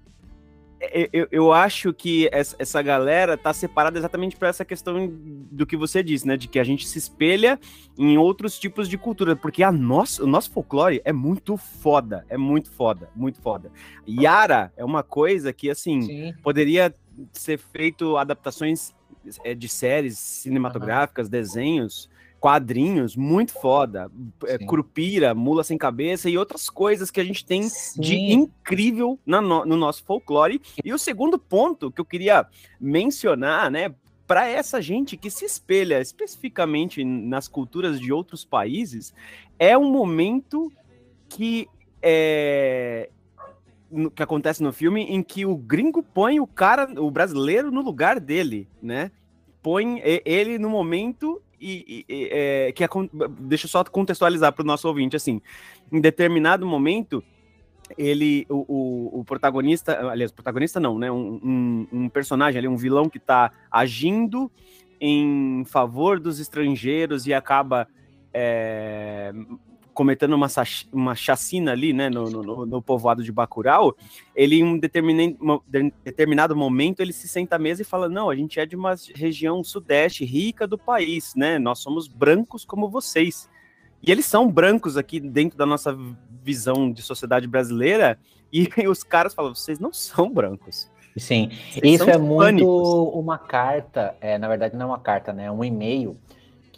[1.11, 6.01] eu, eu acho que essa galera tá separada exatamente para essa questão do que você
[6.01, 6.37] disse, né?
[6.37, 7.59] De que a gente se espelha
[7.97, 12.37] em outros tipos de cultura, porque a nosso, o nosso folclore é muito foda, é
[12.37, 13.71] muito foda, muito foda.
[14.07, 16.33] Yara é uma coisa que, assim, Sim.
[16.41, 16.95] poderia
[17.33, 18.93] ser feito adaptações
[19.43, 21.31] é, de séries cinematográficas, uhum.
[21.31, 22.09] desenhos,
[22.39, 24.12] quadrinhos, muito foda.
[24.45, 28.02] É, Curupira, Mula Sem Cabeça e outras coisas que a gente tem Sim.
[28.02, 30.62] de incrível no, no nosso folclore.
[30.84, 32.47] E o segundo ponto que eu queria
[32.80, 33.93] mencionar, né,
[34.25, 39.13] para essa gente que se espelha especificamente nas culturas de outros países,
[39.58, 40.71] é um momento
[41.28, 41.67] que
[42.02, 43.10] é,
[44.15, 48.19] que acontece no filme em que o gringo põe o cara, o brasileiro, no lugar
[48.19, 49.12] dele, né?
[49.62, 52.84] Põe ele no momento e, e é, que
[53.39, 55.41] deixa eu só contextualizar para o nosso ouvinte assim,
[55.91, 57.24] em determinado momento
[57.98, 61.12] ele, o, o, o, protagonista, aliás, protagonista não, né?
[61.12, 64.52] Um, um, um personagem ali, um vilão que está agindo
[65.02, 67.88] em favor dos estrangeiros e acaba
[68.34, 69.34] é,
[69.99, 70.47] cometendo uma,
[70.93, 73.93] uma chacina ali, né, no, no, no povoado de Bacurau,
[74.33, 78.62] ele em um determinado momento ele se senta à mesa e fala, não, a gente
[78.62, 83.49] é de uma região sudeste rica do país, né, nós somos brancos como vocês.
[84.01, 85.93] E eles são brancos aqui dentro da nossa
[86.41, 88.17] visão de sociedade brasileira,
[88.53, 90.89] e os caras falam, vocês não são brancos.
[91.17, 95.47] Sim, vocês isso é muito uma carta, é, na verdade não é uma carta, né,
[95.47, 96.17] é um e-mail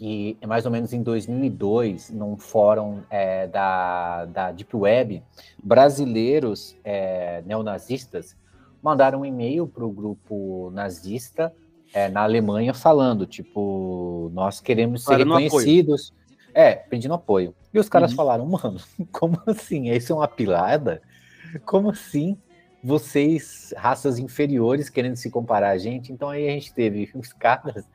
[0.02, 5.22] que mais ou menos em 2002, num fórum é, da, da Deep Web,
[5.62, 8.36] brasileiros é, neonazistas
[8.82, 11.54] mandaram um e-mail para o grupo nazista
[11.94, 16.12] é, na Alemanha falando, tipo, nós queremos ser reconhecidos.
[16.52, 17.54] É, pedindo apoio.
[17.72, 18.16] E os caras uhum.
[18.16, 18.80] falaram, mano,
[19.12, 19.88] como assim?
[19.88, 21.00] Isso é uma pilada?
[21.64, 22.36] Como assim?
[22.82, 26.12] Vocês, raças inferiores, querendo se comparar a gente?
[26.12, 27.86] Então aí a gente teve os caras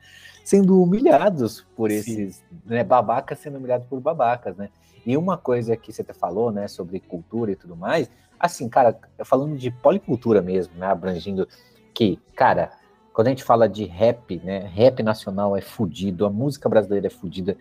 [0.48, 4.70] sendo humilhados por esses, né, babacas sendo humilhados por babacas, né?
[5.04, 8.98] E uma coisa que você até falou, né, sobre cultura e tudo mais, assim, cara,
[9.26, 11.46] falando de policultura mesmo, né, abrangindo
[11.92, 12.72] que, cara,
[13.12, 17.10] quando a gente fala de rap, né, rap nacional é fudido, a música brasileira é
[17.10, 17.54] fudida,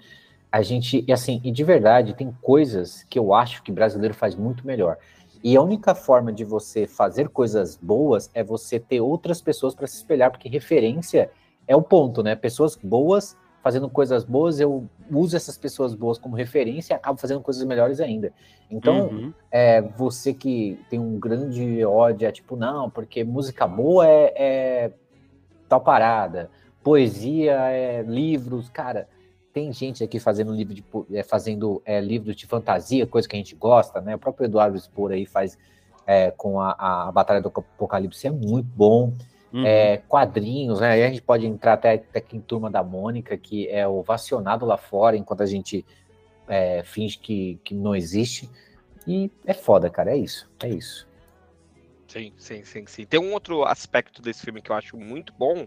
[0.49, 4.33] a gente, e assim, e de verdade, tem coisas que eu acho que brasileiro faz
[4.33, 4.97] muito melhor.
[5.43, 9.87] E a única forma de você fazer coisas boas é você ter outras pessoas para
[9.87, 11.29] se espelhar, porque referência
[11.67, 12.35] é o ponto, né?
[12.35, 13.35] Pessoas boas
[13.67, 17.99] fazendo coisas boas, eu uso essas pessoas boas como referência e acabo fazendo coisas melhores
[17.99, 18.31] ainda.
[18.71, 19.33] Então, uhum.
[19.51, 24.91] é, você que tem um grande ódio, é tipo, não, porque música boa é, é
[25.67, 26.49] tal parada,
[26.81, 29.05] poesia é livros, cara.
[29.51, 33.39] Tem gente aqui fazendo livro de é, fazendo é, livros de fantasia, coisa que a
[33.39, 34.15] gente gosta, né?
[34.15, 35.57] O próprio Eduardo Spor aí faz
[36.05, 39.11] é, com a, a Batalha do Apocalipse é muito bom.
[39.53, 39.65] Uhum.
[39.65, 40.91] É, quadrinhos, né?
[40.91, 44.65] Aí a gente pode entrar até, até aqui em Turma da Mônica, que é ovacionado
[44.65, 45.85] lá fora, enquanto a gente
[46.47, 48.49] é, finge que, que não existe.
[49.07, 51.07] E é foda, cara, é isso, é isso.
[52.07, 53.05] Sim, sim, sim, sim.
[53.05, 55.65] Tem um outro aspecto desse filme que eu acho muito bom,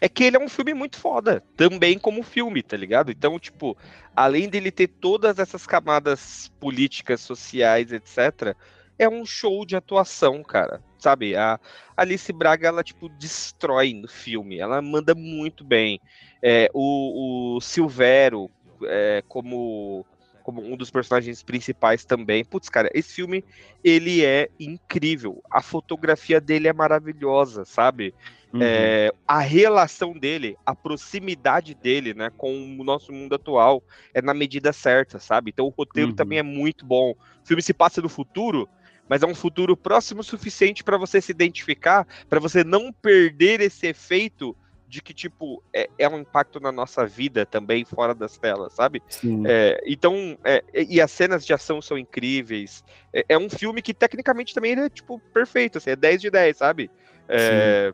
[0.00, 3.10] é que ele é um filme muito foda, também como filme, tá ligado?
[3.10, 3.76] Então, tipo,
[4.14, 8.54] além dele ter todas essas camadas políticas, sociais, etc.,
[8.98, 10.82] é um show de atuação, cara.
[11.04, 11.36] Sabe?
[11.36, 11.60] A
[11.94, 14.58] Alice Braga, ela, tipo, destrói no filme.
[14.58, 16.00] Ela manda muito bem.
[16.42, 18.50] É, o, o Silvero,
[18.84, 20.06] é, como,
[20.42, 22.42] como um dos personagens principais também.
[22.42, 23.44] Putz, cara, esse filme,
[23.84, 25.42] ele é incrível.
[25.50, 28.14] A fotografia dele é maravilhosa, sabe?
[28.50, 28.60] Uhum.
[28.62, 33.82] É, a relação dele, a proximidade dele, né, com o nosso mundo atual
[34.14, 35.50] é na medida certa, sabe?
[35.50, 36.16] Então o roteiro uhum.
[36.16, 37.10] também é muito bom.
[37.10, 38.66] O filme se passa no futuro,
[39.08, 43.60] mas é um futuro próximo o suficiente para você se identificar, para você não perder
[43.60, 44.56] esse efeito
[44.94, 49.02] de que, tipo, é, é, um impacto na nossa vida também, fora das telas, sabe?
[49.44, 52.84] É, então, é, e as cenas de ação são incríveis.
[53.12, 56.56] É, é, um filme que, tecnicamente, também é, tipo, perfeito, assim, é 10 de 10,
[56.56, 56.90] sabe?
[57.28, 57.92] É,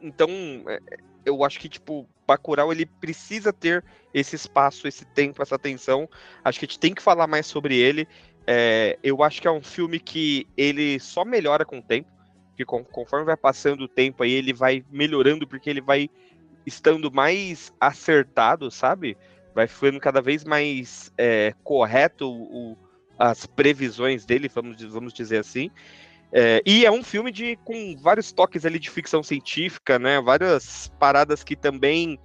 [0.00, 0.28] então,
[0.66, 0.80] é,
[1.24, 6.08] eu acho que, tipo, Bacurau, ele precisa ter esse espaço, esse tempo, essa atenção.
[6.44, 8.08] Acho que a gente tem que falar mais sobre ele.
[8.46, 12.10] É, eu acho que é um filme que ele só melhora com o tempo,
[12.56, 16.10] que conforme vai passando o tempo aí ele vai melhorando porque ele vai
[16.66, 19.16] estando mais acertado, sabe?
[19.54, 22.76] Vai ficando cada vez mais é, correto o,
[23.18, 25.70] as previsões dele, vamos, vamos dizer assim.
[26.32, 30.20] É, e é um filme de com vários toques ali de ficção científica, né?
[30.20, 32.18] Várias paradas que também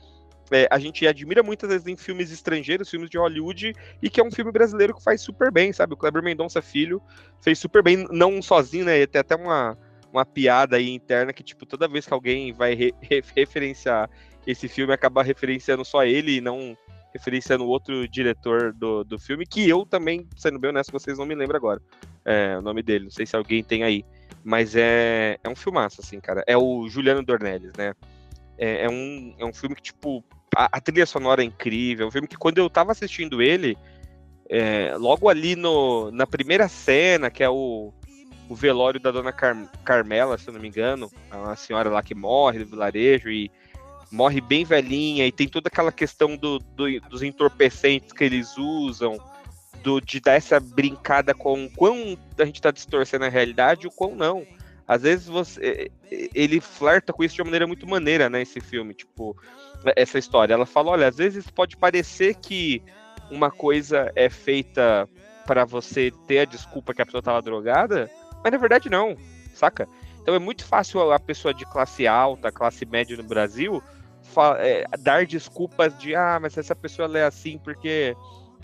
[0.51, 4.23] é, a gente admira muitas vezes em filmes estrangeiros, filmes de Hollywood, e que é
[4.23, 5.93] um filme brasileiro que faz super bem, sabe?
[5.93, 7.01] O Kleber Mendonça Filho
[7.41, 9.05] fez super bem, não sozinho, né?
[9.05, 9.77] Tem até uma,
[10.11, 12.93] uma piada aí interna que, tipo, toda vez que alguém vai re
[13.35, 14.09] referenciar
[14.45, 16.77] esse filme, acaba referenciando só ele e não
[17.13, 21.35] referenciando outro diretor do, do filme, que eu também, sendo bem honesto, vocês não me
[21.35, 21.81] lembram agora
[22.27, 24.03] é, o nome dele, não sei se alguém tem aí.
[24.43, 26.43] Mas é, é um filmaço, assim, cara.
[26.45, 27.93] É o Juliano Dornelles, né?
[28.57, 30.23] É, é, um, é um filme que, tipo,
[30.55, 32.05] a, a, trilha sonora é incrível.
[32.05, 33.77] É um filme que quando eu tava assistindo ele,
[34.49, 37.93] é, logo ali no, na primeira cena, que é o,
[38.49, 42.15] o velório da dona Car, Carmela, se eu não me engano, a senhora lá que
[42.15, 43.51] morre do vilarejo e
[44.11, 49.17] morre bem velhinha, e tem toda aquela questão do, do, dos entorpecentes que eles usam,
[49.83, 53.87] do, de dar essa brincada com o quão a gente tá distorcendo a realidade e
[53.87, 54.45] o quão não.
[54.87, 58.41] Às vezes você, ele flerta com isso de uma maneira muito maneira, né?
[58.41, 59.35] Esse filme, tipo,
[59.95, 60.53] essa história.
[60.53, 62.81] Ela fala: olha, às vezes pode parecer que
[63.29, 65.07] uma coisa é feita
[65.45, 68.09] para você ter a desculpa que a pessoa estava drogada,
[68.43, 69.15] mas na verdade não,
[69.53, 69.87] saca?
[70.21, 73.81] Então é muito fácil a pessoa de classe alta, classe média no Brasil,
[74.59, 78.15] é, dar desculpas de ah, mas essa pessoa é assim porque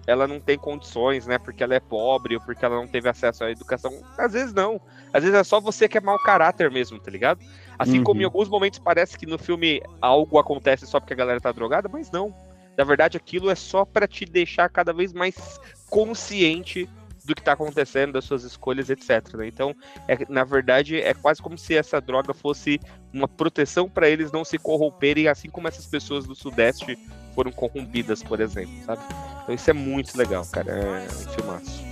[0.06, 1.38] ela não tem condições, né?
[1.38, 4.02] Porque ela é pobre ou porque ela não teve acesso à educação.
[4.18, 4.82] Às vezes não.
[5.14, 7.40] Às vezes é só você que é mau caráter mesmo, tá ligado?
[7.78, 8.04] Assim uhum.
[8.04, 11.52] como em alguns momentos parece que no filme algo acontece só porque a galera tá
[11.52, 12.34] drogada, mas não.
[12.78, 15.60] Na verdade, aquilo é só para te deixar cada vez mais
[15.90, 16.90] consciente
[17.24, 19.34] do que tá acontecendo, das suas escolhas, etc.
[19.36, 19.48] Né?
[19.48, 19.76] Então,
[20.08, 22.80] é, na verdade, é quase como se essa droga fosse
[23.14, 26.98] uma proteção para eles não se corromperem, assim como essas pessoas do Sudeste
[27.34, 29.02] foram corrompidas, por exemplo, sabe?
[29.44, 30.72] Então isso é muito legal, cara.
[30.72, 31.84] É um filmaço.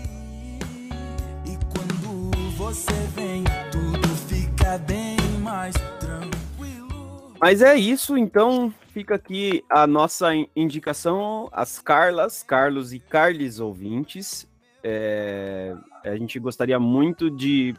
[1.45, 5.10] E quando você vem, tudo fica bem
[5.51, 7.33] mais tranquilo.
[7.39, 14.47] Mas é isso, então fica aqui a nossa indicação às Carlas, Carlos e Carles ouvintes.
[14.81, 17.75] É, a gente gostaria muito de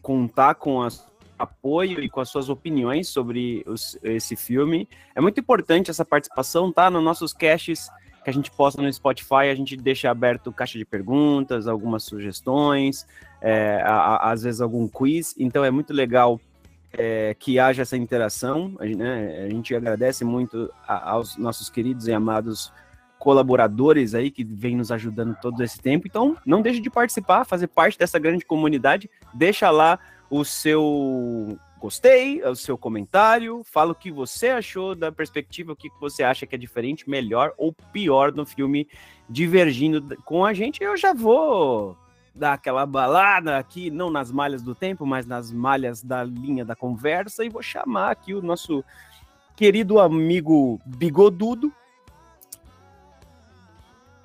[0.00, 0.88] contar com a
[1.36, 4.88] apoio e com as suas opiniões sobre os, esse filme.
[5.14, 6.88] É muito importante essa participação, tá?
[6.88, 7.90] Nos nossos caches
[8.24, 13.06] que a gente posta no Spotify, a gente deixa aberto caixa de perguntas, algumas sugestões,
[13.40, 15.34] é, a, a, às vezes algum quiz.
[15.38, 16.40] Então é muito legal
[16.96, 18.74] é, que haja essa interação.
[18.78, 22.72] A gente, né, a gente agradece muito a, aos nossos queridos e amados
[23.18, 26.06] colaboradores aí que vem nos ajudando todo esse tempo.
[26.06, 29.10] Então, não deixe de participar, fazer parte dessa grande comunidade.
[29.34, 29.98] Deixa lá
[30.30, 35.90] o seu gostei, o seu comentário, fala o que você achou da perspectiva, o que
[36.00, 38.88] você acha que é diferente, melhor ou pior no filme
[39.28, 40.82] Divergindo com a gente.
[40.82, 41.96] Eu já vou
[42.36, 46.76] dar aquela balada aqui, não nas malhas do tempo, mas nas malhas da linha da
[46.76, 48.84] conversa, e vou chamar aqui o nosso
[49.56, 51.72] querido amigo Bigodudo.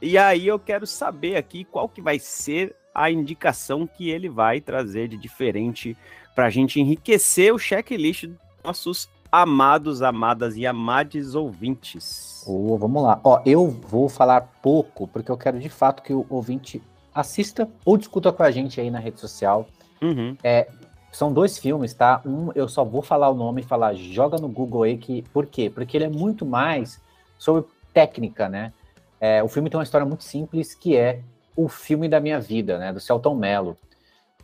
[0.01, 4.59] E aí eu quero saber aqui qual que vai ser a indicação que ele vai
[4.59, 5.95] trazer de diferente
[6.35, 12.43] para a gente enriquecer o checklist dos nossos amados, amadas e amades ouvintes.
[12.45, 13.21] Oh, vamos lá.
[13.23, 16.81] Ó, eu vou falar pouco, porque eu quero de fato que o ouvinte
[17.13, 19.67] assista ou discuta com a gente aí na rede social.
[20.01, 20.35] Uhum.
[20.43, 20.67] É,
[21.11, 22.21] são dois filmes, tá?
[22.25, 25.45] Um, eu só vou falar o nome e falar, joga no Google aí, que, por
[25.45, 25.69] quê?
[25.69, 27.01] Porque ele é muito mais
[27.37, 28.71] sobre técnica, né?
[29.19, 31.21] É, o filme tem uma história muito simples, que é
[31.55, 32.93] o filme da minha vida, né?
[32.93, 33.77] Do Celton Mello.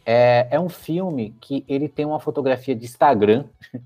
[0.05, 3.45] É, é um filme que ele tem uma fotografia de Instagram,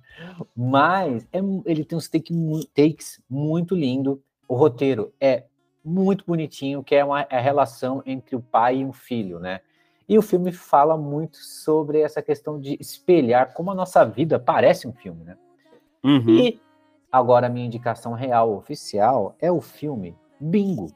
[0.56, 2.34] mas é, ele tem uns take,
[2.76, 4.22] takes muito lindo.
[4.48, 5.46] O roteiro é
[5.84, 9.62] muito bonitinho, que é uma é a relação entre o pai e um filho, né?
[10.08, 14.88] E o filme fala muito sobre essa questão de espelhar como a nossa vida parece
[14.88, 15.38] um filme, né?
[16.04, 16.30] Uhum.
[16.30, 16.62] E
[17.12, 20.92] agora a minha indicação real oficial é o filme Bingo,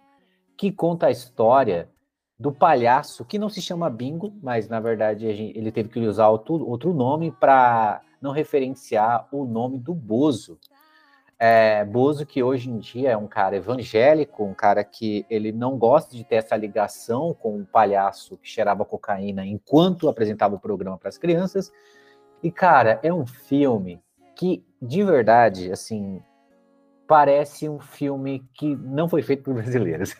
[0.57, 1.89] que conta a história
[2.37, 6.67] do palhaço, que não se chama Bingo, mas na verdade ele teve que usar outro,
[6.67, 10.59] outro nome para não referenciar o nome do Bozo.
[11.37, 15.77] É, Bozo, que hoje em dia é um cara evangélico, um cara que ele não
[15.77, 20.97] gosta de ter essa ligação com um palhaço que cheirava cocaína enquanto apresentava o programa
[20.97, 21.71] para as crianças.
[22.41, 24.01] E, cara, é um filme
[24.35, 26.21] que, de verdade, assim,
[27.07, 30.15] parece um filme que não foi feito por brasileiros.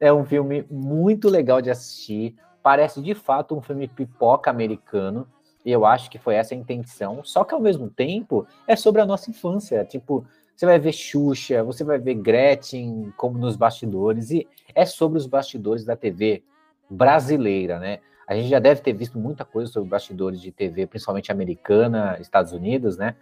[0.00, 5.28] é um filme muito legal de assistir, parece de fato um filme pipoca americano,
[5.64, 7.22] e eu acho que foi essa a intenção.
[7.24, 9.84] Só que ao mesmo tempo é sobre a nossa infância.
[9.84, 15.18] Tipo, você vai ver Xuxa, você vai ver Gretchen como nos bastidores, e é sobre
[15.18, 16.42] os bastidores da TV
[16.88, 18.00] brasileira, né?
[18.26, 22.52] A gente já deve ter visto muita coisa sobre bastidores de TV, principalmente americana, Estados
[22.52, 23.16] Unidos, né?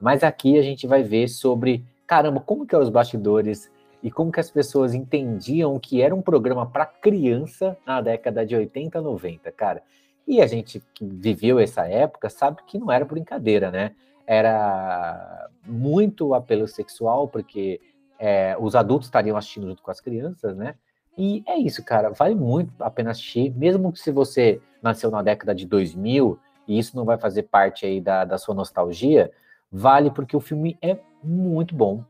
[0.00, 3.70] Mas aqui a gente vai ver sobre, caramba, como que eram os bastidores
[4.02, 8.54] e como que as pessoas entendiam que era um programa para criança na década de
[8.54, 9.82] 80, 90, cara.
[10.26, 13.94] E a gente que viveu essa época sabe que não era brincadeira, né?
[14.26, 17.80] Era muito apelo sexual, porque
[18.18, 20.74] é, os adultos estariam assistindo junto com as crianças, né?
[21.16, 22.10] E é isso, cara.
[22.10, 26.78] Vale muito a pena assistir, mesmo que se você nasceu na década de 2000 e
[26.78, 29.30] isso não vai fazer parte aí da, da sua nostalgia,
[29.70, 32.02] vale porque o filme é muito bom.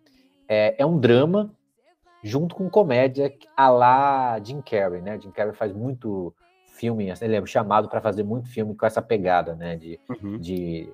[0.49, 1.51] É, é um drama
[2.23, 5.21] junto com comédia a lá Jim Carrey, né?
[5.21, 6.35] Jim Carrey faz muito
[6.75, 10.39] filme, ele é chamado para fazer muito filme com essa pegada, né, de, Uhum.
[10.39, 10.93] de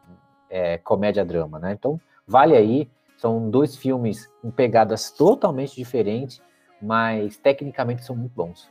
[0.49, 1.73] é, comédia-drama, né?
[1.73, 6.43] Então, vale aí, são dois filmes com pegadas totalmente diferentes,
[6.81, 8.71] mas tecnicamente são muito bons.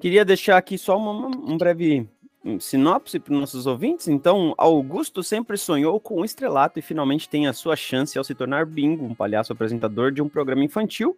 [0.00, 2.08] Queria deixar aqui só uma, um breve
[2.44, 4.08] hum, sinopse para os nossos ouvintes.
[4.08, 8.34] Então, Augusto sempre sonhou com o estrelato e finalmente tem a sua chance ao se
[8.34, 11.16] tornar Bingo, um palhaço apresentador de um programa infantil.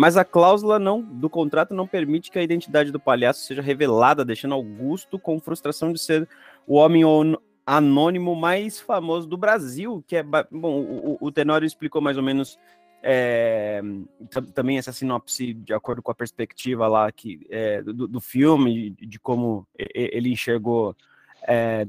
[0.00, 4.24] Mas a cláusula não, do contrato não permite que a identidade do palhaço seja revelada,
[4.24, 6.28] deixando Augusto com frustração de ser
[6.68, 7.02] o homem
[7.66, 10.38] anônimo mais famoso do Brasil, que é bom.
[10.52, 12.60] O, o- Tenório explicou mais ou menos
[13.02, 13.82] é,
[14.30, 18.90] tam- também essa sinopse de acordo com a perspectiva lá que é, do, do filme,
[18.90, 20.94] de, como ele enxergou
[21.42, 21.88] é,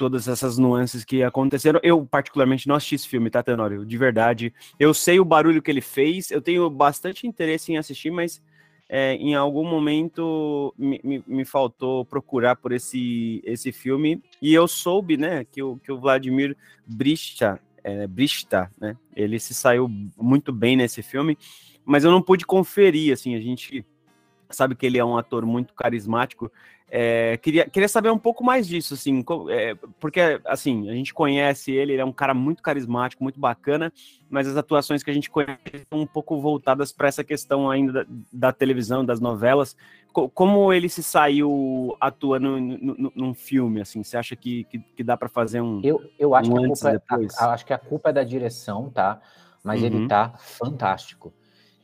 [0.00, 1.78] todas essas nuances que aconteceram.
[1.82, 3.84] Eu, particularmente, não assisti esse filme, tá, Tenório?
[3.84, 4.50] De verdade.
[4.78, 8.42] Eu sei o barulho que ele fez, eu tenho bastante interesse em assistir, mas
[8.88, 14.22] é, em algum momento me, me, me faltou procurar por esse, esse filme.
[14.40, 19.52] E eu soube, né, que o, que o Vladimir Brista, é, Brista, né, ele se
[19.52, 19.86] saiu
[20.16, 21.36] muito bem nesse filme,
[21.84, 23.84] mas eu não pude conferir, assim, a gente
[24.48, 26.50] sabe que ele é um ator muito carismático.
[26.92, 31.70] É, queria, queria saber um pouco mais disso, assim, é, porque, assim, a gente conhece
[31.70, 33.92] ele, ele é um cara muito carismático, muito bacana,
[34.28, 37.92] mas as atuações que a gente conhece estão um pouco voltadas para essa questão ainda
[38.04, 39.76] da, da televisão, das novelas.
[40.12, 44.02] Co- como ele se saiu atuando num filme, assim?
[44.02, 45.80] Você acha que, que, que dá para fazer um...
[45.84, 48.24] Eu, eu acho, Um que a culpa, é- a- acho que a culpa é da
[48.24, 49.20] direção, tá?
[49.62, 50.08] Mas ele Uhum.
[50.08, 51.32] tá fantástico.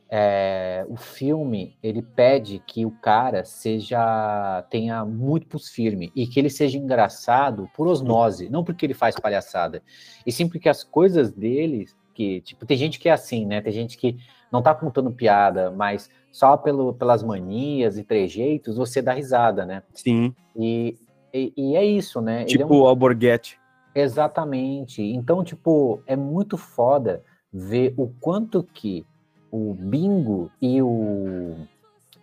[0.09, 6.39] É, o filme ele pede que o cara seja tenha muito pulso firme e que
[6.39, 9.83] ele seja engraçado por osmose, não porque ele faz palhaçada,
[10.25, 13.59] e sim porque as coisas dele que tipo tem gente que é assim, né?
[13.59, 14.17] Tem gente que
[14.49, 19.83] não tá contando piada, mas só pelo, pelas manias e trejeitos você dá risada, né?
[19.93, 20.95] Sim, E,
[21.33, 22.45] e, e é isso, né?
[22.47, 23.59] Ele é um tipo o Alborguete.
[23.93, 25.01] Exatamente.
[25.01, 29.03] Então, tipo, é muito foda ver o quanto que
[29.51, 31.55] o Bingo e o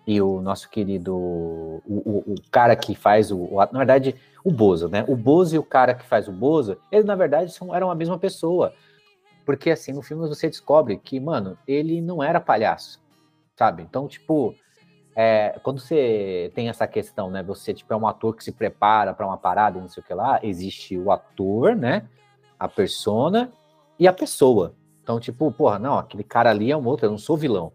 [0.07, 4.15] e o nosso querido o, o, o cara que faz o, o, na verdade
[4.45, 5.05] o Bozo, né?
[5.09, 7.95] O Bozo e o cara que faz o Bozo, eles na verdade são, eram a
[7.95, 8.75] mesma pessoa.
[9.47, 13.01] Porque assim, no filme você descobre que, mano, ele não era palhaço,
[13.57, 13.83] sabe?
[13.83, 14.55] Então, tipo,
[15.17, 17.43] é, quando você tem essa questão, né?
[17.43, 20.13] Você tipo é um ator que se prepara para uma parada, não sei o que
[20.13, 22.07] lá, existe o ator, né?
[22.59, 23.51] A persona
[23.99, 24.75] e a pessoa.
[25.05, 27.71] Então, tipo, porra, não, aquele cara ali é um outro, eu não sou vilão.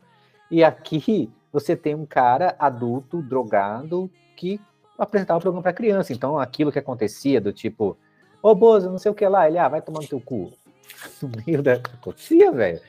[0.49, 4.59] E aqui você tem um cara adulto, drogado, que
[4.97, 6.11] apresentava o programa para criança.
[6.11, 7.95] Então, aquilo que acontecia do tipo,
[8.41, 10.51] ô Bozo, não sei o que lá, ele, ah, vai tomar no teu cu.
[11.45, 11.73] Meio da.
[11.73, 12.81] Acontecia, velho.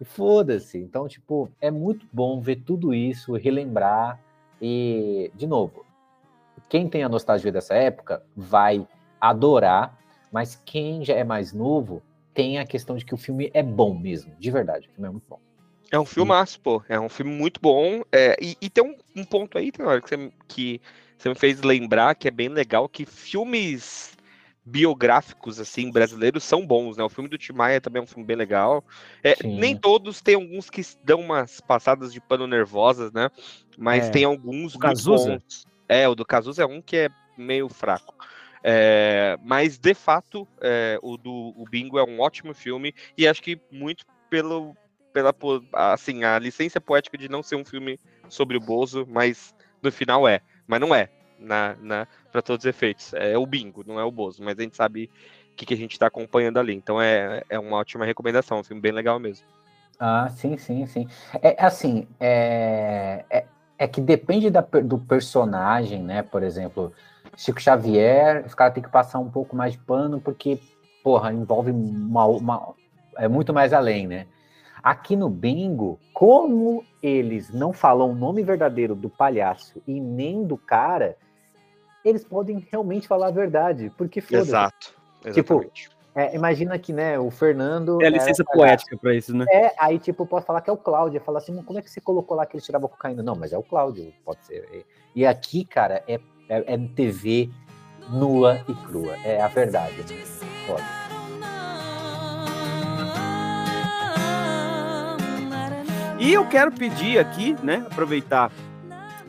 [0.00, 0.78] E foda-se.
[0.78, 4.20] Então, tipo, é muito bom ver tudo isso, relembrar.
[4.62, 5.84] E, de novo,
[6.68, 8.86] quem tem a nostalgia dessa época vai
[9.20, 9.98] adorar,
[10.30, 12.00] mas quem já é mais novo
[12.38, 14.88] tem a questão de que o filme é bom mesmo, de verdade.
[14.88, 15.40] O filme é muito bom.
[15.90, 16.80] É um filmaço, pô.
[16.88, 18.02] É um filme muito bom.
[18.12, 20.80] É, e, e, tem um, um ponto aí, que você, que
[21.18, 24.16] você me fez lembrar que é bem legal que filmes
[24.64, 27.02] biográficos assim brasileiros são bons, né?
[27.02, 28.84] O filme do Tim Maia também é um filme bem legal.
[29.24, 33.32] É, nem todos tem alguns que dão umas passadas de pano nervosas, né?
[33.76, 34.10] Mas é.
[34.10, 35.66] tem alguns o muito bons.
[35.88, 38.14] É, o do Cazuza é um que é meio fraco.
[38.62, 43.42] É, mas de fato, é, o do o Bingo é um ótimo filme e acho
[43.42, 44.76] que muito pelo
[45.12, 45.34] pela
[45.72, 47.98] assim a licença poética de não ser um filme
[48.28, 52.68] sobre o Bozo, mas no final é, mas não é na, na para todos os
[52.68, 53.14] efeitos.
[53.14, 55.10] É o bingo, não é o Bozo, mas a gente sabe
[55.52, 56.74] o que, que a gente está acompanhando ali.
[56.74, 59.46] Então é, é uma ótima recomendação, um filme bem legal mesmo.
[59.98, 61.08] Ah, sim, sim, sim.
[61.42, 63.44] É assim, é, é,
[63.78, 66.22] é que depende da, do personagem, né?
[66.22, 66.92] Por exemplo,
[67.38, 70.58] Chico Xavier, os caras têm que passar um pouco mais de pano, porque,
[71.04, 72.74] porra, envolve uma, uma,
[73.16, 74.26] é muito mais além, né?
[74.82, 80.56] Aqui no bingo, como eles não falam o nome verdadeiro do palhaço e nem do
[80.56, 81.16] cara,
[82.04, 84.94] eles podem realmente falar a verdade, porque foda Exato.
[85.32, 85.64] Tipo,
[86.16, 88.02] é, imagina que, né, o Fernando...
[88.02, 89.44] É a licença poética para isso, né?
[89.48, 92.00] É, aí, tipo, posso falar que é o Cláudio, falar assim, como é que você
[92.00, 93.22] colocou lá que ele tirava cocaína?
[93.22, 94.84] Não, mas é o Cláudio, pode ser.
[95.14, 96.18] E aqui, cara, é,
[96.48, 97.50] é, é TV
[98.10, 99.94] nua e crua, é a verdade.
[100.66, 100.82] Foda.
[106.18, 108.50] E eu quero pedir aqui, né, aproveitar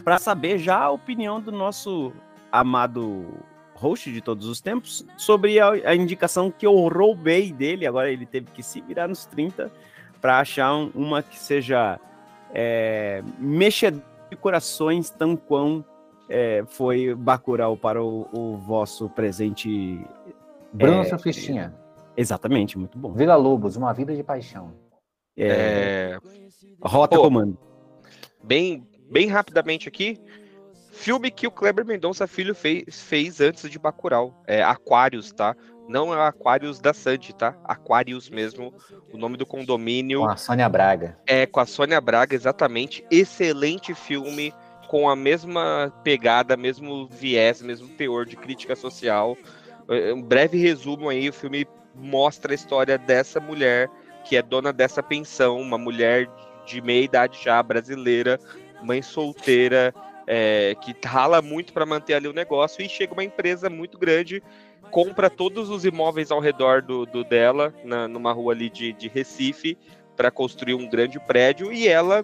[0.03, 2.11] para saber já a opinião do nosso
[2.51, 3.28] amado
[3.76, 7.86] host de todos os tempos, sobre a, a, indicação que eu roubei dele.
[7.86, 9.72] Agora ele teve que se virar nos 30
[10.20, 11.99] para achar um, uma que seja
[12.53, 15.86] é, mexedora de corações, tão quão
[16.30, 19.99] é, foi Bacurau para o, o vosso presente.
[20.71, 21.73] Bruno é, Surfistinha.
[22.15, 23.13] Exatamente, muito bom.
[23.13, 24.73] Vila Lobos, uma vida de paixão.
[25.38, 26.17] É...
[26.82, 27.57] Rota Pô, Comando.
[28.43, 30.19] Bem, bem rapidamente aqui,
[30.99, 34.43] Filme que o Kleber Mendonça Filho fez, fez antes de Bacurau.
[34.45, 35.55] É Aquários, tá?
[35.88, 37.55] Não é Aquários da Sandy, tá?
[37.63, 38.73] Aquários mesmo,
[39.13, 40.19] o nome do condomínio.
[40.19, 41.17] Com a Sônia Braga.
[41.25, 43.05] É, com a Sônia Braga, exatamente.
[43.09, 44.53] Excelente filme,
[44.90, 49.38] com a mesma pegada, mesmo viés, mesmo teor de crítica social.
[49.88, 53.88] É, um breve resumo aí, o filme mostra a história dessa mulher
[54.26, 56.28] que é dona dessa pensão, uma mulher
[56.66, 58.40] de meia idade já brasileira,
[58.84, 59.94] mãe solteira,
[60.26, 64.42] é, que rala muito para manter ali o negócio e chega uma empresa muito grande,
[64.90, 69.08] compra todos os imóveis ao redor do, do dela, na, numa rua ali de, de
[69.08, 69.78] Recife,
[70.16, 72.24] para construir um grande prédio e ela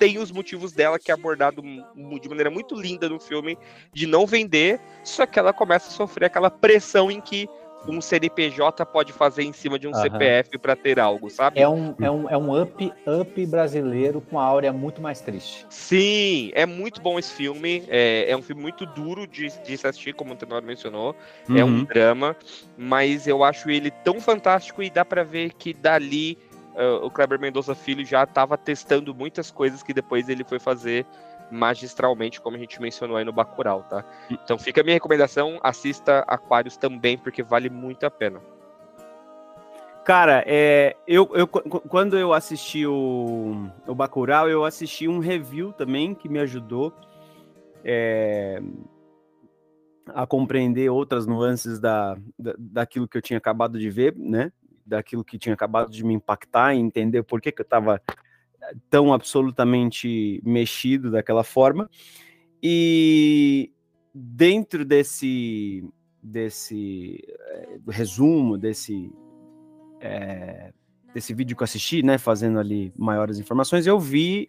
[0.00, 3.58] tem os motivos dela que é abordado de maneira muito linda no filme
[3.92, 7.46] de não vender, só que ela começa a sofrer aquela pressão em que
[7.86, 10.00] um CNPJ pode fazer em cima de um uhum.
[10.00, 11.60] CPF para ter algo, sabe?
[11.60, 15.66] É um, é um, é um up, up brasileiro com a áurea muito mais triste.
[15.68, 17.84] Sim, é muito bom esse filme.
[17.88, 21.14] É, é um filme muito duro de, de se assistir, como o Tenor mencionou.
[21.48, 21.56] Uhum.
[21.56, 21.84] É um uhum.
[21.84, 22.36] drama,
[22.76, 26.38] mas eu acho ele tão fantástico e dá para ver que dali
[26.80, 31.06] uh, o Kleber Mendonça Filho já estava testando muitas coisas que depois ele foi fazer
[31.50, 34.04] magistralmente, como a gente mencionou aí no Bacurau, tá?
[34.30, 38.40] Então fica a minha recomendação, assista Aquários também, porque vale muito a pena.
[40.04, 46.14] Cara, é, eu, eu, quando eu assisti o, o Bacurau, eu assisti um review também
[46.14, 46.92] que me ajudou
[47.84, 48.62] é,
[50.08, 54.50] a compreender outras nuances da, da, daquilo que eu tinha acabado de ver, né?
[54.90, 58.02] Daquilo que tinha acabado de me impactar e entender por que, que eu estava
[58.88, 61.88] tão absolutamente mexido daquela forma.
[62.62, 63.72] E
[64.14, 65.84] dentro desse
[66.22, 69.10] desse é, resumo, desse,
[70.00, 70.72] é,
[71.14, 74.48] desse vídeo que eu assisti, né, fazendo ali maiores informações, eu vi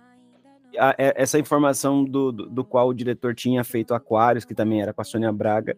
[0.77, 4.93] a, essa informação do, do, do, qual o diretor tinha feito Aquários, que também era
[4.93, 5.77] com a Sônia Braga.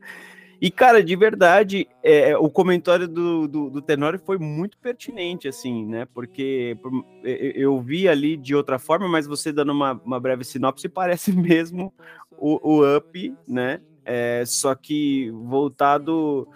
[0.63, 5.85] E, cara, de verdade, é, o comentário do, do, do Tenório foi muito pertinente, assim,
[5.85, 6.07] né?
[6.13, 6.77] Porque
[7.21, 11.93] eu vi ali de outra forma, mas você dando uma, uma breve sinopse, parece mesmo
[12.31, 13.81] o, o Up, né?
[14.05, 16.47] É, só que voltado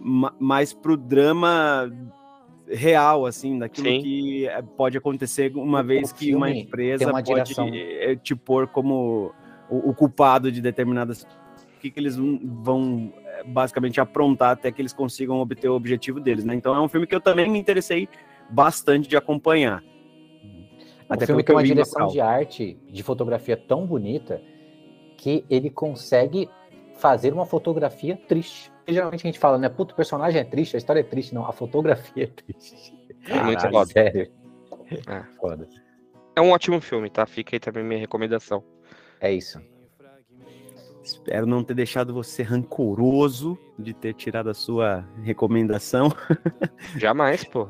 [0.00, 1.92] mais pro drama
[2.66, 4.00] real, assim, daquilo Sim.
[4.00, 7.52] que é, pode acontecer uma o vez que uma empresa uma pode.
[7.78, 9.34] Eh, te pôr como
[9.68, 11.39] o, o culpado de determinadas o
[11.80, 16.44] que, que eles vão eh, basicamente aprontar até que eles consigam obter o objetivo deles,
[16.44, 16.54] né?
[16.54, 18.08] Então é um filme que eu também me interessei
[18.50, 19.82] bastante de acompanhar.
[21.08, 24.40] Até o filme tem uma direção de arte, de fotografia tão bonita
[25.16, 26.48] que ele consegue
[26.94, 28.70] fazer uma fotografia triste.
[28.86, 29.68] E, geralmente a gente fala, né?
[29.68, 31.34] Puto, o personagem é triste, a história é triste.
[31.34, 32.94] Não, a fotografia é triste.
[33.28, 33.92] É muito foda.
[33.92, 34.30] Sério.
[35.08, 35.22] É.
[35.40, 35.68] Foda.
[36.36, 37.26] É um ótimo filme, tá?
[37.26, 38.62] Fica aí também minha recomendação.
[39.20, 39.60] É isso.
[41.02, 46.12] Espero não ter deixado você rancoroso de ter tirado a sua recomendação.
[46.96, 47.68] Jamais, pô.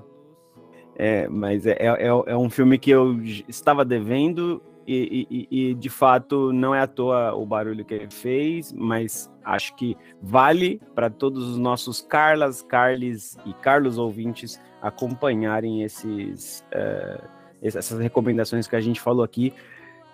[0.97, 5.89] É, mas é, é, é um filme que eu estava devendo e, e, e, de
[5.89, 11.09] fato não é à toa o barulho que ele fez, mas acho que vale para
[11.09, 17.24] todos os nossos Carlas, Carles e Carlos ouvintes acompanharem esses, uh,
[17.62, 19.53] essas recomendações que a gente falou aqui.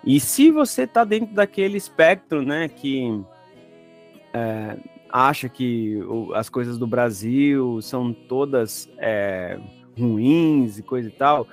[0.07, 5.99] E se você está dentro daquele espectro, né, que uh, acha que
[6.33, 9.59] as coisas do Brasil são todas é,
[9.99, 11.45] ruins e coisa e tal,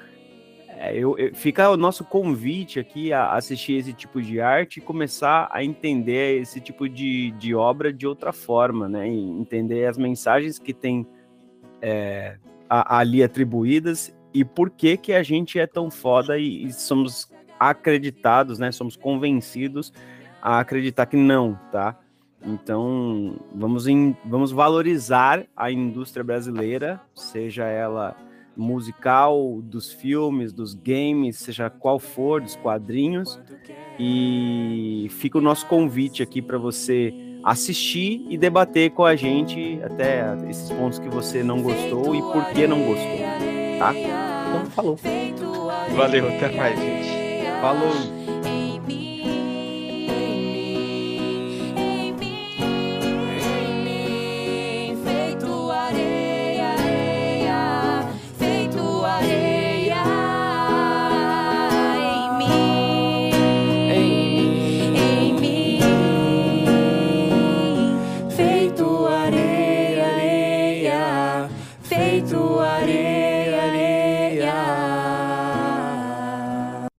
[0.69, 4.81] é, eu, eu, fica o nosso convite aqui a assistir esse tipo de arte e
[4.81, 9.09] começar a entender esse tipo de, de obra de outra forma, né?
[9.09, 11.05] E entender as mensagens que tem
[11.83, 12.39] é,
[12.71, 17.29] a, ali atribuídas e por que que a gente é tão foda e, e somos
[17.59, 18.73] acreditados, né?
[18.73, 19.93] Somos convencidos
[20.43, 21.97] a acreditar que não, tá?
[22.47, 28.15] Então, vamos, em, vamos valorizar a indústria brasileira, seja ela
[28.57, 33.41] musical, dos filmes, dos games, seja qual for, dos quadrinhos.
[33.99, 40.25] E fica o nosso convite aqui para você assistir e debater com a gente até
[40.49, 43.19] esses pontos que você não gostou e por que não gostou,
[43.79, 43.93] tá?
[43.95, 44.99] Então, falou.
[45.97, 46.94] Valeu, até mais, gente.
[47.65, 48.34] Falou.